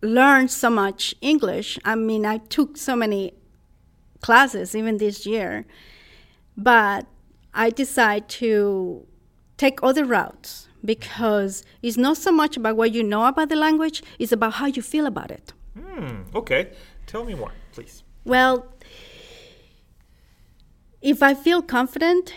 learn 0.00 0.48
so 0.48 0.70
much 0.70 1.14
English. 1.20 1.78
I 1.84 1.94
mean, 1.94 2.24
I 2.24 2.38
took 2.38 2.76
so 2.76 2.96
many 2.96 3.34
classes 4.20 4.74
even 4.74 4.96
this 4.96 5.26
year, 5.26 5.66
but 6.56 7.06
I 7.52 7.70
decided 7.70 8.28
to 8.40 9.06
take 9.58 9.82
other 9.82 10.04
routes 10.04 10.68
because 10.84 11.62
it's 11.82 11.96
not 11.96 12.16
so 12.16 12.32
much 12.32 12.56
about 12.56 12.76
what 12.76 12.92
you 12.92 13.04
know 13.04 13.26
about 13.26 13.50
the 13.50 13.56
language, 13.56 14.02
it's 14.18 14.32
about 14.32 14.54
how 14.54 14.66
you 14.66 14.82
feel 14.82 15.06
about 15.06 15.30
it. 15.30 15.52
Hmm. 15.92 16.22
Okay. 16.34 16.70
Tell 17.06 17.24
me 17.24 17.34
more, 17.34 17.52
please. 17.72 18.02
Well, 18.24 18.66
if 21.02 21.22
I 21.22 21.34
feel 21.34 21.60
confident, 21.62 22.34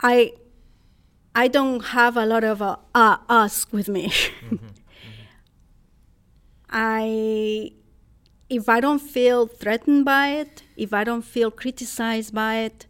I 0.00 0.32
I 1.34 1.48
don't 1.48 1.80
have 1.86 2.16
a 2.16 2.26
lot 2.26 2.44
of 2.44 2.60
uh, 2.60 2.76
uh, 2.94 3.16
us 3.28 3.70
with 3.72 3.88
me. 3.88 4.12
I 6.70 7.72
if 8.48 8.68
I 8.68 8.80
don't 8.80 8.98
feel 9.00 9.46
threatened 9.46 10.04
by 10.04 10.28
it, 10.30 10.62
if 10.76 10.92
I 10.92 11.04
don't 11.04 11.22
feel 11.22 11.50
criticized 11.50 12.34
by 12.34 12.56
it, 12.56 12.86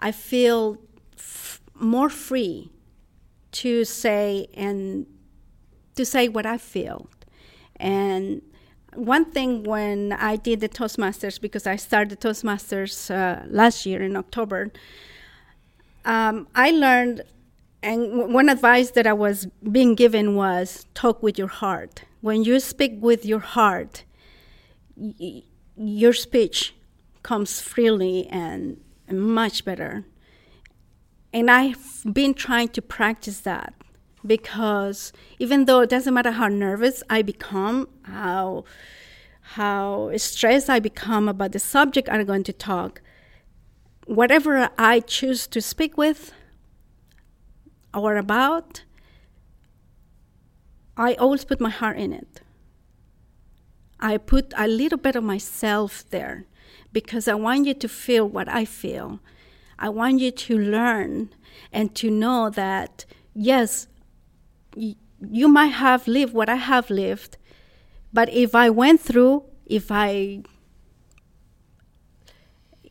I 0.00 0.10
feel 0.10 0.78
f- 1.16 1.60
more 1.74 2.08
free 2.08 2.70
to 3.52 3.84
say 3.84 4.48
and 4.54 5.06
to 5.94 6.04
say 6.06 6.28
what 6.28 6.46
I 6.46 6.56
feel. 6.56 7.08
And 7.76 8.40
one 8.94 9.24
thing 9.24 9.64
when 9.64 10.12
I 10.12 10.36
did 10.36 10.60
the 10.60 10.68
Toastmasters, 10.68 11.40
because 11.40 11.66
I 11.66 11.76
started 11.76 12.20
Toastmasters 12.20 13.10
uh, 13.10 13.44
last 13.48 13.86
year 13.86 14.02
in 14.02 14.16
October, 14.16 14.70
um, 16.04 16.48
I 16.54 16.70
learned, 16.70 17.22
and 17.82 18.32
one 18.32 18.48
advice 18.48 18.90
that 18.92 19.06
I 19.06 19.12
was 19.12 19.46
being 19.70 19.94
given 19.94 20.36
was 20.36 20.86
talk 20.94 21.22
with 21.22 21.38
your 21.38 21.48
heart. 21.48 22.04
When 22.20 22.44
you 22.44 22.60
speak 22.60 22.98
with 23.00 23.24
your 23.24 23.40
heart, 23.40 24.04
y- 24.96 25.42
your 25.76 26.12
speech 26.12 26.74
comes 27.22 27.60
freely 27.60 28.26
and 28.28 28.80
much 29.10 29.64
better. 29.64 30.04
And 31.32 31.50
I've 31.50 32.02
been 32.12 32.34
trying 32.34 32.68
to 32.68 32.82
practice 32.82 33.40
that 33.40 33.74
because 34.26 35.12
even 35.38 35.64
though 35.64 35.80
it 35.80 35.90
doesn't 35.90 36.14
matter 36.14 36.32
how 36.32 36.48
nervous 36.48 37.02
I 37.10 37.22
become, 37.22 37.88
how 38.02 38.64
how 39.56 40.10
stressed 40.16 40.70
I 40.70 40.78
become 40.78 41.28
about 41.28 41.52
the 41.52 41.58
subject 41.58 42.08
I'm 42.08 42.24
going 42.24 42.44
to 42.44 42.52
talk, 42.52 43.02
whatever 44.06 44.70
I 44.78 45.00
choose 45.00 45.46
to 45.48 45.60
speak 45.60 45.98
with 45.98 46.32
or 47.92 48.16
about, 48.16 48.84
I 50.96 51.14
always 51.14 51.44
put 51.44 51.60
my 51.60 51.70
heart 51.70 51.98
in 51.98 52.12
it. 52.12 52.40
I 53.98 54.16
put 54.16 54.52
a 54.56 54.66
little 54.66 54.98
bit 54.98 55.16
of 55.16 55.24
myself 55.24 56.04
there 56.10 56.44
because 56.92 57.28
I 57.28 57.34
want 57.34 57.66
you 57.66 57.74
to 57.74 57.88
feel 57.88 58.28
what 58.28 58.48
I 58.48 58.64
feel. 58.64 59.20
I 59.78 59.88
want 59.88 60.20
you 60.20 60.30
to 60.30 60.58
learn 60.58 61.30
and 61.72 61.94
to 61.96 62.10
know 62.10 62.50
that, 62.50 63.04
yes, 63.34 63.88
you 64.76 65.48
might 65.48 65.66
have 65.66 66.06
lived 66.06 66.32
what 66.34 66.48
I 66.48 66.56
have 66.56 66.90
lived, 66.90 67.36
but 68.12 68.28
if 68.30 68.54
I 68.54 68.70
went 68.70 69.00
through, 69.00 69.44
if 69.66 69.90
I 69.90 70.42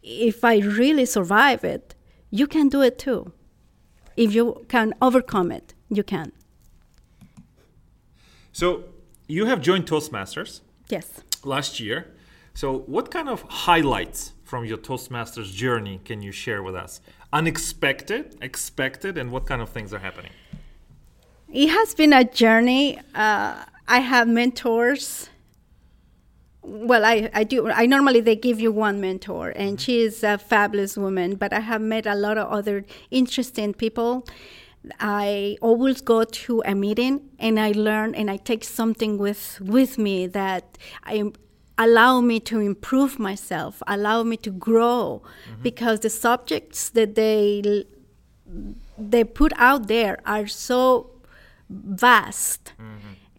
if 0.03 0.43
I 0.43 0.57
really 0.57 1.05
survive 1.05 1.63
it, 1.63 1.95
you 2.31 2.47
can 2.47 2.69
do 2.69 2.81
it 2.81 2.97
too. 2.97 3.33
If 4.17 4.33
you 4.33 4.65
can 4.67 4.93
overcome 5.01 5.51
it, 5.51 5.73
you 5.89 6.03
can. 6.03 6.31
So, 8.51 8.85
you 9.27 9.45
have 9.45 9.61
joined 9.61 9.85
Toastmasters 9.87 10.61
Yes. 10.89 11.21
last 11.43 11.79
year. 11.79 12.07
So, 12.53 12.79
what 12.79 13.11
kind 13.11 13.29
of 13.29 13.43
highlights 13.47 14.33
from 14.43 14.65
your 14.65 14.77
Toastmasters 14.77 15.53
journey 15.53 16.01
can 16.03 16.21
you 16.21 16.31
share 16.31 16.61
with 16.61 16.75
us? 16.75 16.99
Unexpected, 17.31 18.35
expected, 18.41 19.17
and 19.17 19.31
what 19.31 19.45
kind 19.45 19.61
of 19.61 19.69
things 19.69 19.93
are 19.93 19.99
happening? 19.99 20.31
It 21.53 21.67
has 21.67 21.93
been 21.93 22.13
a 22.13 22.23
journey. 22.23 22.99
Uh, 23.13 23.65
I 23.87 23.99
have 23.99 24.27
mentors. 24.27 25.29
Well, 26.61 27.03
I, 27.03 27.29
I 27.33 27.43
do. 27.43 27.69
I 27.69 27.85
normally 27.85 28.21
they 28.21 28.37
give 28.37 28.61
you 28.61 28.71
one 28.71 29.01
mentor, 29.01 29.49
and 29.49 29.81
she 29.81 30.01
is 30.01 30.23
a 30.23 30.37
fabulous 30.37 30.95
woman. 30.95 31.35
But 31.35 31.51
I 31.51 31.59
have 31.59 31.81
met 31.81 32.05
a 32.05 32.15
lot 32.15 32.37
of 32.37 32.47
other 32.49 32.85
interesting 33.09 33.73
people. 33.73 34.25
I 34.99 35.57
always 35.61 36.01
go 36.01 36.23
to 36.23 36.63
a 36.65 36.73
meeting 36.73 37.29
and 37.37 37.59
I 37.59 37.71
learn 37.71 38.15
and 38.15 38.31
I 38.31 38.37
take 38.37 38.63
something 38.63 39.19
with 39.19 39.59
with 39.61 39.97
me 39.99 40.25
that 40.27 40.77
I 41.03 41.31
allow 41.77 42.21
me 42.21 42.39
to 42.39 42.59
improve 42.59 43.19
myself, 43.19 43.83
allow 43.85 44.23
me 44.23 44.37
to 44.37 44.49
grow, 44.49 45.21
because 45.61 45.99
the 45.99 46.09
subjects 46.09 46.89
that 46.89 47.15
they 47.15 47.85
they 48.97 49.23
put 49.23 49.53
out 49.57 49.87
there 49.87 50.17
are 50.25 50.47
so 50.47 51.11
vast 51.71 52.73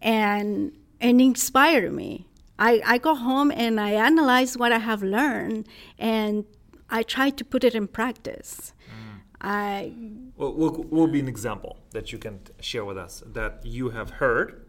and 0.01 0.71
and 0.99 1.21
inspire 1.21 1.91
me. 1.91 2.27
I, 2.59 2.81
I 2.85 2.97
go 2.97 3.15
home 3.15 3.51
and 3.51 3.79
I 3.79 3.91
analyze 3.91 4.57
what 4.57 4.71
I 4.71 4.77
have 4.77 5.01
learned 5.03 5.67
and 5.97 6.45
I 6.89 7.03
try 7.03 7.29
to 7.31 7.43
put 7.43 7.63
it 7.63 7.73
in 7.75 7.87
practice. 7.87 8.73
I 9.41 9.91
What 10.35 10.55
will, 10.55 10.85
will 10.89 11.07
be 11.07 11.19
an 11.19 11.27
example 11.27 11.77
that 11.91 12.13
you 12.13 12.17
can 12.17 12.39
share 12.61 12.85
with 12.85 12.97
us 12.97 13.23
that 13.33 13.65
you 13.65 13.89
have 13.89 14.09
heard 14.11 14.65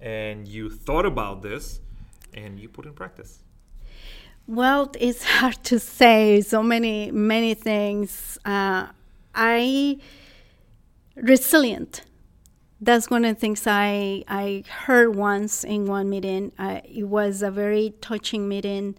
and 0.00 0.46
you 0.46 0.68
thought 0.68 1.06
about 1.06 1.40
this 1.40 1.80
and 2.34 2.60
you 2.60 2.68
put 2.68 2.84
in 2.84 2.92
practice? 2.92 3.38
Well, 4.46 4.90
it's 5.00 5.24
hard 5.38 5.62
to 5.64 5.78
say. 5.78 6.42
So 6.42 6.62
many, 6.62 7.10
many 7.10 7.54
things. 7.54 8.38
Uh, 8.44 8.88
I 9.34 9.98
resilient. 11.16 12.02
That's 12.84 13.08
one 13.08 13.24
of 13.24 13.34
the 13.34 13.40
things 13.40 13.66
I 13.66 14.24
I 14.28 14.62
heard 14.84 15.16
once 15.16 15.64
in 15.64 15.86
one 15.86 16.10
meeting. 16.10 16.52
It 16.58 17.08
was 17.08 17.42
a 17.42 17.50
very 17.50 17.94
touching 18.02 18.46
meeting. 18.46 18.94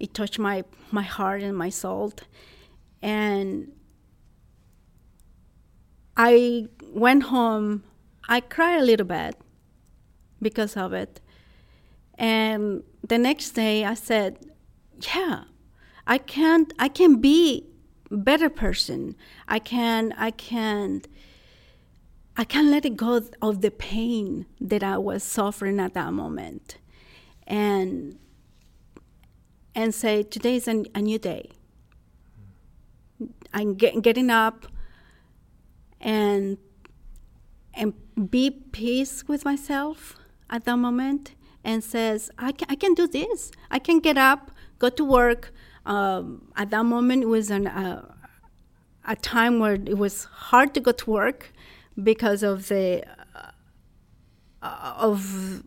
It 0.00 0.14
touched 0.14 0.40
my 0.40 0.64
my 0.90 1.02
heart 1.02 1.40
and 1.40 1.56
my 1.56 1.68
soul, 1.68 2.12
and 3.00 3.70
I 6.16 6.66
went 6.92 7.22
home. 7.34 7.84
I 8.28 8.40
cried 8.40 8.80
a 8.80 8.84
little 8.84 9.06
bit 9.06 9.36
because 10.42 10.76
of 10.76 10.92
it. 10.92 11.20
And 12.18 12.82
the 13.06 13.16
next 13.16 13.52
day 13.52 13.84
I 13.84 13.94
said, 13.94 14.38
yeah, 15.14 15.44
I 16.04 16.18
can't 16.18 16.72
I 16.80 16.88
can 16.88 17.20
be 17.20 17.68
better 18.10 18.50
person. 18.50 19.14
I 19.46 19.60
can 19.60 20.14
I 20.18 20.32
can 20.32 21.02
I 22.36 22.44
can't 22.44 22.68
let 22.68 22.84
it 22.84 22.96
go 22.96 23.22
of 23.42 23.60
the 23.60 23.70
pain 23.70 24.46
that 24.60 24.82
I 24.82 24.98
was 24.98 25.22
suffering 25.22 25.80
at 25.80 25.94
that 25.94 26.12
moment. 26.12 26.78
And 27.46 28.18
and 29.74 29.94
say 29.94 30.22
today 30.22 30.56
is 30.56 30.68
a, 30.68 30.84
a 30.94 31.00
new 31.00 31.18
day. 31.18 31.50
I'm 33.52 33.74
get, 33.74 34.02
getting 34.02 34.30
up 34.30 34.66
and 36.00 36.58
and 37.74 37.94
be 38.30 38.50
peace 38.50 39.26
with 39.28 39.44
myself 39.44 40.16
at 40.48 40.64
that 40.64 40.76
moment 40.76 41.34
and 41.62 41.84
says 41.84 42.30
I 42.38 42.52
can, 42.52 42.66
I 42.70 42.74
can 42.74 42.94
do 42.94 43.06
this 43.06 43.52
i 43.70 43.78
can 43.78 44.00
get 44.00 44.16
up 44.16 44.50
go 44.78 44.88
to 44.88 45.04
work 45.04 45.52
um, 45.86 46.48
at 46.56 46.70
that 46.70 46.84
moment 46.84 47.22
it 47.22 47.28
was 47.28 47.50
an, 47.50 47.66
uh, 47.66 48.14
a 49.06 49.16
time 49.16 49.58
where 49.58 49.74
it 49.74 49.98
was 49.98 50.24
hard 50.24 50.74
to 50.74 50.80
go 50.80 50.92
to 50.92 51.10
work 51.10 51.52
because 52.02 52.42
of 52.42 52.68
the 52.68 53.04
uh, 54.62 54.94
of 54.98 55.62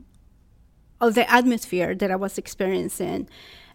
of 1.02 1.16
the 1.16 1.30
atmosphere 1.30 1.94
that 1.94 2.10
i 2.12 2.16
was 2.16 2.38
experiencing. 2.38 3.28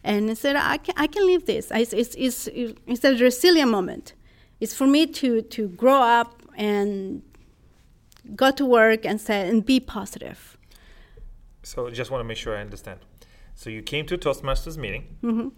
And 0.03 0.31
I 0.31 0.35
said 0.35 0.57
I 0.57 0.79
can, 0.79 0.95
I 0.97 1.07
can 1.07 1.27
leave 1.27 1.45
this. 1.45 1.71
It's, 1.71 1.93
it's, 1.93 2.15
it's, 2.15 2.49
it's 2.87 3.05
a 3.05 3.15
resilient 3.17 3.71
moment. 3.71 4.15
It's 4.61 4.75
for 4.75 4.87
me 4.87 5.07
to, 5.07 5.43
to 5.43 5.69
grow 5.69 6.01
up 6.01 6.43
and 6.57 7.23
go 8.35 8.51
to 8.53 8.65
work 8.65 9.05
and 9.05 9.21
say 9.21 9.49
and 9.49 9.65
be 9.65 9.81
positive. 9.81 10.57
So 11.63 11.87
I 11.87 11.91
just 11.91 12.11
want 12.11 12.21
to 12.21 12.25
make 12.25 12.39
sure 12.39 12.57
I 12.57 12.61
understand. 12.61 13.01
So 13.55 13.69
you 13.69 13.83
came 13.83 14.07
to 14.07 14.15
a 14.15 14.19
Toastmasters 14.19 14.79
meeting, 14.79 15.53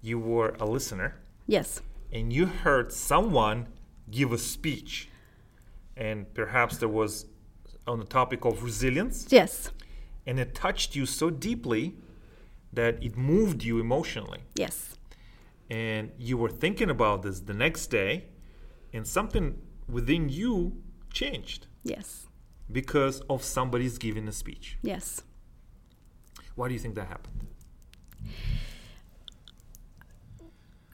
you 0.00 0.18
were 0.18 0.56
a 0.60 0.64
listener, 0.64 1.16
yes. 1.46 1.82
And 2.12 2.32
you 2.32 2.46
heard 2.46 2.92
someone 2.92 3.66
give 4.10 4.32
a 4.32 4.38
speech. 4.38 5.09
And 5.96 6.32
perhaps 6.34 6.78
there 6.78 6.88
was 6.88 7.26
on 7.86 7.98
the 7.98 8.04
topic 8.06 8.44
of 8.44 8.62
resilience, 8.62 9.26
yes 9.30 9.70
and 10.26 10.38
it 10.38 10.54
touched 10.54 10.94
you 10.94 11.06
so 11.06 11.30
deeply 11.30 11.96
that 12.72 13.02
it 13.02 13.16
moved 13.16 13.64
you 13.64 13.80
emotionally. 13.80 14.40
yes 14.54 14.94
And 15.70 16.10
you 16.18 16.36
were 16.36 16.50
thinking 16.50 16.90
about 16.90 17.22
this 17.22 17.40
the 17.40 17.54
next 17.54 17.86
day, 17.86 18.26
and 18.92 19.06
something 19.06 19.58
within 19.88 20.28
you 20.28 20.82
changed 21.12 21.66
yes 21.82 22.26
because 22.70 23.20
of 23.28 23.42
somebody's 23.42 23.98
giving 23.98 24.28
a 24.28 24.32
speech. 24.32 24.78
yes 24.82 25.22
Why 26.54 26.68
do 26.68 26.74
you 26.74 26.80
think 26.80 26.94
that 26.94 27.08
happened? 27.08 27.46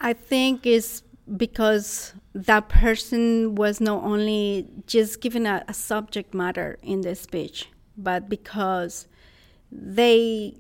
I 0.01 0.13
think 0.13 0.67
it's 0.67 1.03
because 1.35 2.15
that 2.35 2.69
person 2.69 3.55
was 3.55 3.81
not 3.81 4.05
only 4.05 4.69
just 4.87 5.21
given 5.21 5.47
a, 5.47 5.65
a 5.67 5.75
subject 5.75 6.35
matter 6.35 6.79
in 6.83 7.01
the 7.01 7.15
speech, 7.15 7.69
but 7.97 8.29
because 8.29 9.09
they 9.73 10.55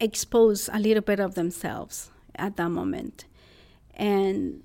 expose 0.00 0.68
a 0.72 0.78
little 0.78 1.02
bit 1.02 1.20
of 1.20 1.34
themselves 1.34 2.10
at 2.34 2.56
that 2.56 2.70
moment. 2.70 3.24
And 3.94 4.62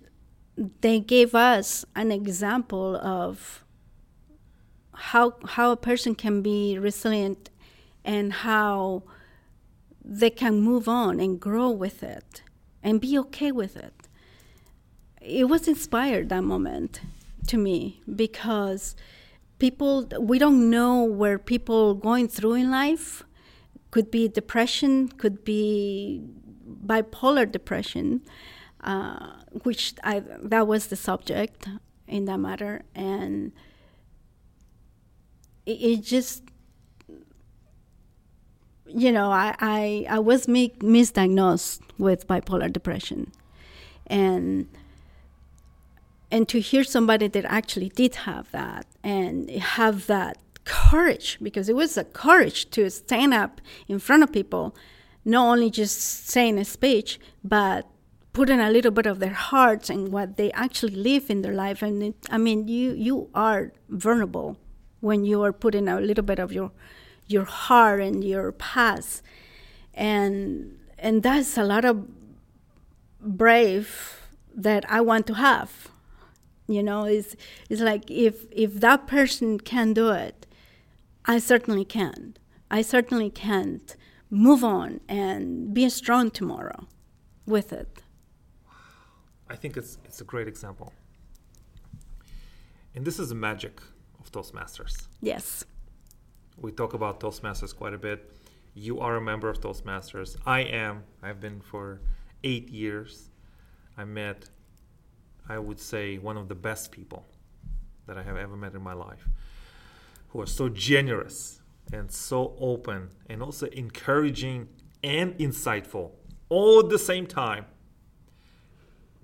they 0.81 0.99
gave 0.99 1.33
us 1.33 1.85
an 1.95 2.11
example 2.11 2.95
of 2.97 3.63
how 4.93 5.35
how 5.45 5.71
a 5.71 5.77
person 5.77 6.13
can 6.13 6.41
be 6.41 6.77
resilient 6.77 7.49
and 8.05 8.31
how 8.31 9.03
they 10.03 10.29
can 10.29 10.61
move 10.61 10.87
on 10.87 11.19
and 11.19 11.39
grow 11.39 11.69
with 11.69 12.03
it 12.03 12.43
and 12.83 13.01
be 13.01 13.17
okay 13.17 13.51
with 13.51 13.75
it. 13.75 14.02
It 15.23 15.47
was 15.47 15.67
inspired 15.67 16.29
that 16.29 16.43
moment 16.43 17.01
to 17.47 17.57
me 17.57 18.01
because 18.13 18.95
people 19.59 20.07
we 20.19 20.37
don't 20.39 20.69
know 20.69 21.03
where 21.03 21.39
people 21.39 21.93
going 21.93 22.27
through 22.27 22.55
in 22.55 22.69
life 22.69 23.23
could 23.91 24.11
be 24.11 24.27
depression, 24.27 25.07
could 25.07 25.45
be 25.45 26.21
bipolar 26.85 27.49
depression, 27.49 28.21
uh, 28.81 29.33
which 29.63 29.93
I 30.03 30.19
that 30.19 30.67
was 30.67 30.87
the 30.87 30.95
subject 30.95 31.67
in 32.07 32.25
that 32.25 32.39
matter, 32.39 32.83
and 32.93 33.53
it, 35.65 35.71
it 35.71 36.01
just 36.01 36.43
you 38.93 39.11
know, 39.11 39.31
I, 39.31 39.55
I, 39.59 40.05
I 40.09 40.19
was 40.19 40.47
mi- 40.47 40.75
misdiagnosed 40.79 41.81
with 41.97 42.27
bipolar 42.27 42.71
depression. 42.71 43.31
And 44.05 44.67
and 46.33 46.49
to 46.49 46.59
hear 46.59 46.83
somebody 46.83 47.27
that 47.27 47.45
actually 47.45 47.89
did 47.89 48.15
have 48.27 48.49
that 48.49 48.87
and 49.03 49.51
have 49.51 50.07
that 50.07 50.35
courage, 50.65 51.37
because 51.43 51.69
it 51.69 51.75
was 51.75 51.95
a 51.95 52.03
courage 52.03 52.71
to 52.71 52.89
stand 52.89 53.35
up 53.35 53.61
in 53.87 53.99
front 53.99 54.23
of 54.23 54.33
people, 54.33 54.75
not 55.23 55.45
only 55.47 55.69
just 55.69 56.01
saying 56.27 56.57
a 56.57 56.65
speech, 56.65 57.19
but 57.43 57.85
putting 58.33 58.59
a 58.59 58.71
little 58.71 58.89
bit 58.89 59.05
of 59.05 59.19
their 59.19 59.37
hearts 59.51 59.91
and 59.91 60.11
what 60.11 60.37
they 60.37 60.51
actually 60.53 60.95
live 60.95 61.29
in 61.29 61.43
their 61.43 61.53
life. 61.53 61.83
And 61.83 62.01
it, 62.01 62.15
I 62.31 62.39
mean, 62.39 62.67
you 62.67 62.93
you 62.93 63.29
are 63.35 63.71
vulnerable 63.87 64.57
when 65.01 65.23
you 65.25 65.43
are 65.43 65.53
putting 65.53 65.87
a 65.87 65.99
little 65.99 66.23
bit 66.23 66.39
of 66.39 66.51
your 66.51 66.71
your 67.27 67.45
heart 67.45 68.01
and 68.01 68.23
your 68.23 68.51
past 68.53 69.21
and 69.93 70.79
and 70.97 71.21
that's 71.21 71.59
a 71.59 71.63
lot 71.63 71.85
of 71.85 72.07
brave 73.21 74.19
that 74.55 74.83
I 74.89 74.99
want 75.01 75.27
to 75.27 75.35
have 75.35 75.92
you 76.67 76.81
know 76.83 77.05
it's 77.05 77.35
it's 77.69 77.81
like 77.81 78.09
if 78.09 78.45
if 78.51 78.75
that 78.75 79.07
person 79.07 79.59
can 79.59 79.93
do 79.93 80.09
it 80.11 80.47
I 81.25 81.39
certainly 81.39 81.85
can 81.85 82.37
I 82.71 82.81
certainly 82.81 83.29
can't 83.29 83.95
move 84.29 84.63
on 84.63 84.99
and 85.07 85.73
be 85.73 85.89
strong 85.89 86.31
tomorrow 86.31 86.87
with 87.45 87.73
it 87.73 88.03
I 89.49 89.55
think 89.55 89.77
it's 89.77 89.97
it's 90.05 90.19
a 90.21 90.23
great 90.23 90.47
example. 90.47 90.93
And 92.95 93.05
this 93.05 93.19
is 93.19 93.29
the 93.29 93.35
magic 93.35 93.81
of 94.19 94.31
Toastmasters. 94.31 95.07
yes 95.21 95.63
We 96.57 96.71
talk 96.71 96.93
about 96.93 97.19
Toastmasters 97.19 97.75
quite 97.75 97.93
a 97.93 97.97
bit. 97.97 98.19
You 98.73 98.99
are 98.99 99.15
a 99.15 99.21
member 99.21 99.49
of 99.49 99.59
Toastmasters. 99.61 100.37
I 100.45 100.61
am. 100.61 101.03
I've 101.21 101.39
been 101.39 101.61
for 101.61 102.01
eight 102.43 102.69
years. 102.69 103.29
I 103.97 104.05
met, 104.05 104.49
I 105.47 105.59
would 105.59 105.79
say, 105.79 106.17
one 106.17 106.37
of 106.37 106.47
the 106.47 106.55
best 106.55 106.91
people 106.91 107.25
that 108.05 108.17
I 108.17 108.23
have 108.23 108.37
ever 108.37 108.55
met 108.55 108.73
in 108.73 108.81
my 108.81 108.93
life, 108.93 109.27
who 110.29 110.41
are 110.41 110.47
so 110.47 110.69
generous 110.69 111.61
and 111.91 112.11
so 112.11 112.55
open 112.59 113.09
and 113.29 113.41
also 113.41 113.67
encouraging 113.67 114.69
and 115.03 115.37
insightful 115.37 116.11
all 116.49 116.79
at 116.79 116.89
the 116.89 116.99
same 116.99 117.27
time 117.27 117.65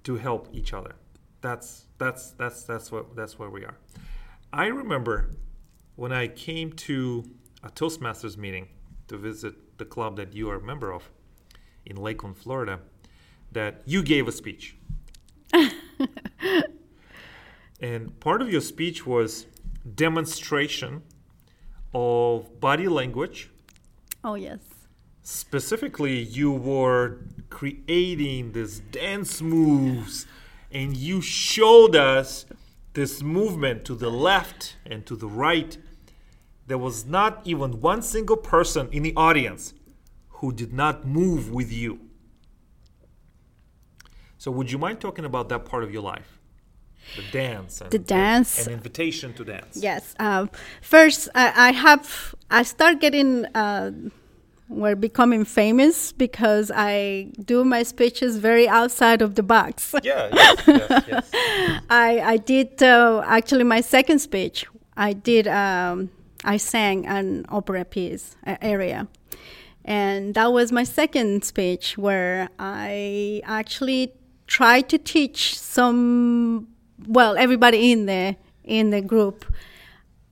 to 0.03 0.17
help 0.17 0.49
each 0.51 0.73
other. 0.73 0.95
That's 1.41 1.85
that's 1.97 2.31
that's 2.31 2.63
that's 2.63 2.91
what 2.91 3.15
that's 3.15 3.37
where 3.39 3.49
we 3.49 3.63
are. 3.65 3.77
I 4.51 4.67
remember 4.67 5.31
when 5.95 6.11
I 6.11 6.27
came 6.27 6.73
to 6.73 7.23
a 7.63 7.69
Toastmasters 7.69 8.37
meeting 8.37 8.67
to 9.07 9.17
visit 9.17 9.77
the 9.77 9.85
club 9.85 10.15
that 10.17 10.33
you 10.33 10.49
are 10.49 10.55
a 10.55 10.61
member 10.61 10.91
of 10.91 11.09
in 11.85 11.95
Lakeland, 11.95 12.37
Florida, 12.37 12.79
that 13.51 13.81
you 13.85 14.01
gave 14.03 14.27
a 14.27 14.31
speech. 14.31 14.75
and 17.81 18.19
part 18.19 18.41
of 18.41 18.51
your 18.51 18.61
speech 18.61 19.05
was 19.05 19.45
demonstration 19.95 21.01
of 21.93 22.59
body 22.59 22.87
language. 22.87 23.49
Oh 24.23 24.35
yes. 24.35 24.59
Specifically, 25.21 26.17
you 26.19 26.51
were 26.51 27.19
creating 27.49 28.53
these 28.53 28.79
dance 28.79 29.41
moves, 29.41 30.25
and 30.71 30.95
you 30.95 31.21
showed 31.21 31.95
us 31.95 32.45
this 32.93 33.21
movement 33.21 33.85
to 33.85 33.95
the 33.95 34.09
left 34.09 34.75
and 34.85 35.05
to 35.05 35.15
the 35.15 35.27
right. 35.27 35.77
There 36.67 36.77
was 36.77 37.05
not 37.05 37.41
even 37.45 37.79
one 37.81 38.01
single 38.01 38.37
person 38.37 38.89
in 38.91 39.03
the 39.03 39.13
audience 39.15 39.73
who 40.29 40.51
did 40.51 40.73
not 40.73 41.05
move 41.05 41.51
with 41.51 41.71
you. 41.71 41.99
So, 44.39 44.51
would 44.51 44.71
you 44.71 44.77
mind 44.77 45.01
talking 45.01 45.25
about 45.25 45.49
that 45.49 45.65
part 45.65 45.83
of 45.83 45.91
your 45.91 46.01
life? 46.01 46.39
The 47.17 47.23
dance. 47.31 47.81
And, 47.81 47.91
The 47.91 47.99
dance. 47.99 48.65
And, 48.65 48.73
invitation 48.73 49.33
to 49.33 49.43
dance. 49.43 49.75
Yes. 49.75 50.15
Um, 50.17 50.49
first, 50.81 51.27
I, 51.35 51.67
I 51.67 51.71
have 51.73 52.33
I 52.49 52.63
start 52.63 53.01
getting 53.01 53.45
uh, 53.47 53.91
we're 54.69 54.95
becoming 54.95 55.43
famous 55.43 56.13
because 56.13 56.71
I 56.73 57.31
do 57.43 57.65
my 57.65 57.83
speeches 57.83 58.37
very 58.37 58.65
outside 58.67 59.21
of 59.21 59.35
the 59.35 59.43
box. 59.43 59.93
Yeah, 60.03 60.29
yes, 60.31 60.63
yes, 60.67 61.03
yes. 61.07 61.31
I 61.89 62.19
I 62.19 62.37
did 62.37 62.81
uh, 62.81 63.21
actually 63.25 63.65
my 63.65 63.81
second 63.81 64.19
speech. 64.19 64.65
I 64.95 65.11
did 65.11 65.49
um, 65.49 66.11
I 66.45 66.55
sang 66.55 67.05
an 67.07 67.45
opera 67.49 67.83
piece 67.83 68.37
uh, 68.47 68.55
aria, 68.61 69.09
and 69.83 70.33
that 70.35 70.53
was 70.53 70.71
my 70.71 70.85
second 70.85 71.43
speech 71.43 71.97
where 71.97 72.49
I 72.57 73.41
actually 73.43 74.13
tried 74.49 74.89
to 74.89 74.97
teach 74.97 75.57
some 75.57 76.67
well 77.07 77.37
everybody 77.37 77.91
in 77.91 78.07
the 78.07 78.35
in 78.63 78.89
the 78.89 78.99
group 78.99 79.45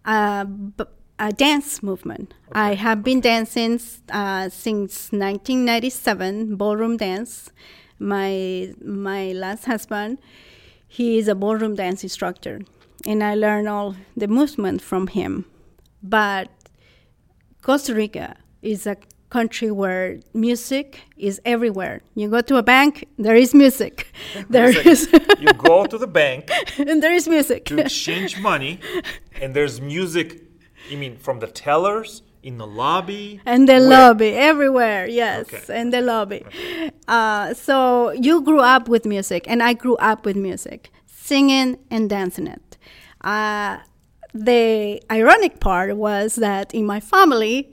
uh, 0.06 0.44
b- 0.44 0.86
a 1.20 1.32
dance 1.32 1.82
movement. 1.82 2.34
I 2.52 2.76
have 2.76 3.04
been 3.04 3.22
dancing 3.22 3.80
uh, 4.12 4.50
since 4.50 5.12
1997 5.12 6.56
ballroom 6.56 6.98
dance. 6.98 7.52
My 8.00 8.74
my 8.84 9.32
last 9.34 9.66
husband, 9.66 10.18
he 10.88 11.18
is 11.20 11.28
a 11.28 11.36
ballroom 11.36 11.76
dance 11.76 12.04
instructor, 12.04 12.62
and 13.06 13.24
I 13.24 13.36
learned 13.36 13.68
all 13.68 13.96
the 14.16 14.28
movement 14.28 14.82
from 14.82 15.08
him. 15.08 15.46
But 16.02 16.50
Costa 17.62 17.94
Rica 17.94 18.38
is 18.62 18.88
a 18.88 18.98
country 19.30 19.72
where 19.72 20.20
music 20.34 21.02
is 21.18 21.42
everywhere. 21.44 22.02
You 22.16 22.30
go 22.30 22.42
to 22.42 22.56
a 22.58 22.64
bank, 22.64 23.08
there 23.18 23.36
is 23.36 23.54
music. 23.54 24.08
There 24.50 24.72
Music. 24.72 24.86
is, 24.86 25.10
you 25.40 25.52
go 25.54 25.86
to 25.86 25.98
the 25.98 26.08
bank 26.08 26.50
and 26.78 27.02
there 27.04 27.14
is 27.14 27.28
music. 27.28 27.66
to 27.66 27.78
exchange 27.80 28.40
money, 28.40 28.80
and 29.42 29.54
there's 29.54 29.82
music. 29.82 30.44
You 30.90 30.98
mean 30.98 31.18
from 31.18 31.40
the 31.40 31.48
tellers 31.48 32.22
in 32.44 32.58
the 32.58 32.68
lobby? 32.68 33.42
And 33.46 33.68
the 33.68 33.74
Where? 33.74 33.90
lobby, 33.90 34.30
everywhere, 34.52 35.08
yes, 35.08 35.48
Okay. 35.54 35.80
and 35.80 35.92
the 35.92 36.02
lobby. 36.02 36.46
Uh, 37.08 37.54
so 37.54 38.12
you 38.12 38.42
grew 38.42 38.62
up 38.62 38.88
with 38.88 39.06
music, 39.06 39.44
and 39.50 39.62
I 39.62 39.74
grew 39.74 39.98
up 39.98 40.26
with 40.26 40.38
music, 40.38 40.90
singing 41.06 41.78
and 41.92 42.10
dancing 42.10 42.48
it. 42.48 42.78
Uh, 43.22 43.78
the 44.34 45.02
ironic 45.12 45.60
part 45.60 45.98
was 45.98 46.36
that 46.36 46.74
in 46.74 46.86
my 46.86 47.00
family, 47.00 47.70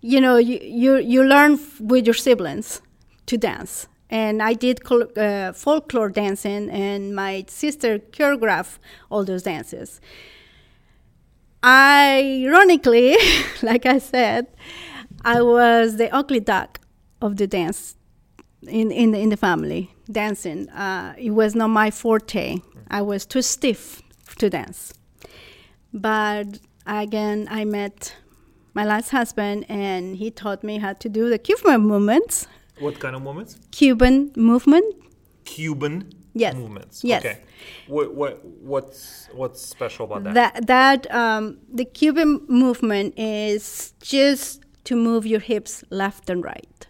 you 0.00 0.20
know, 0.20 0.36
you, 0.36 0.58
you, 0.62 0.96
you 0.96 1.24
learn 1.24 1.54
f- 1.54 1.80
with 1.80 2.06
your 2.06 2.14
siblings 2.14 2.80
to 3.26 3.36
dance. 3.36 3.86
And 4.08 4.42
I 4.42 4.54
did 4.54 4.82
col- 4.84 5.06
uh, 5.16 5.52
folklore 5.52 6.08
dancing, 6.08 6.68
and 6.70 7.14
my 7.14 7.44
sister 7.46 7.98
choreographed 7.98 8.78
all 9.08 9.24
those 9.24 9.44
dances 9.44 10.00
ironically, 11.64 13.16
like 13.62 13.86
I 13.86 13.98
said, 13.98 14.46
I 15.24 15.42
was 15.42 15.96
the 15.96 16.12
ugly 16.14 16.40
duck 16.40 16.80
of 17.20 17.36
the 17.36 17.46
dance 17.46 17.96
in 18.66 18.90
in 18.90 19.12
the, 19.12 19.18
in 19.18 19.28
the 19.28 19.36
family 19.36 19.94
dancing. 20.10 20.68
Uh, 20.70 21.14
it 21.18 21.30
was 21.30 21.54
not 21.54 21.68
my 21.68 21.90
forte. 21.90 22.58
I 22.90 23.02
was 23.02 23.26
too 23.26 23.42
stiff 23.42 24.02
to 24.38 24.50
dance. 24.50 24.92
But 25.92 26.58
again, 26.86 27.46
I 27.50 27.64
met 27.64 28.16
my 28.74 28.84
last 28.84 29.10
husband, 29.10 29.66
and 29.68 30.16
he 30.16 30.30
taught 30.30 30.62
me 30.62 30.78
how 30.78 30.92
to 30.94 31.08
do 31.08 31.28
the 31.28 31.38
Cuban 31.38 31.80
movements. 31.82 32.46
What 32.78 32.98
kind 32.98 33.14
of 33.16 33.22
movements? 33.22 33.58
Cuban 33.70 34.32
movement. 34.36 34.94
Cuban 35.44 36.12
Yes. 36.32 36.54
movements. 36.54 37.02
Yes. 37.02 37.24
Okay. 37.24 37.38
What 37.88 38.14
what 38.14 38.44
what's 38.44 39.28
what's 39.32 39.60
special 39.60 40.04
about 40.06 40.22
that? 40.24 40.34
That 40.34 40.66
that 40.68 41.14
um, 41.14 41.58
the 41.72 41.84
Cuban 41.84 42.40
movement 42.48 43.14
is 43.18 43.92
just 44.00 44.62
to 44.84 44.94
move 44.96 45.26
your 45.26 45.40
hips 45.40 45.84
left 45.90 46.30
and 46.30 46.44
right, 46.44 46.86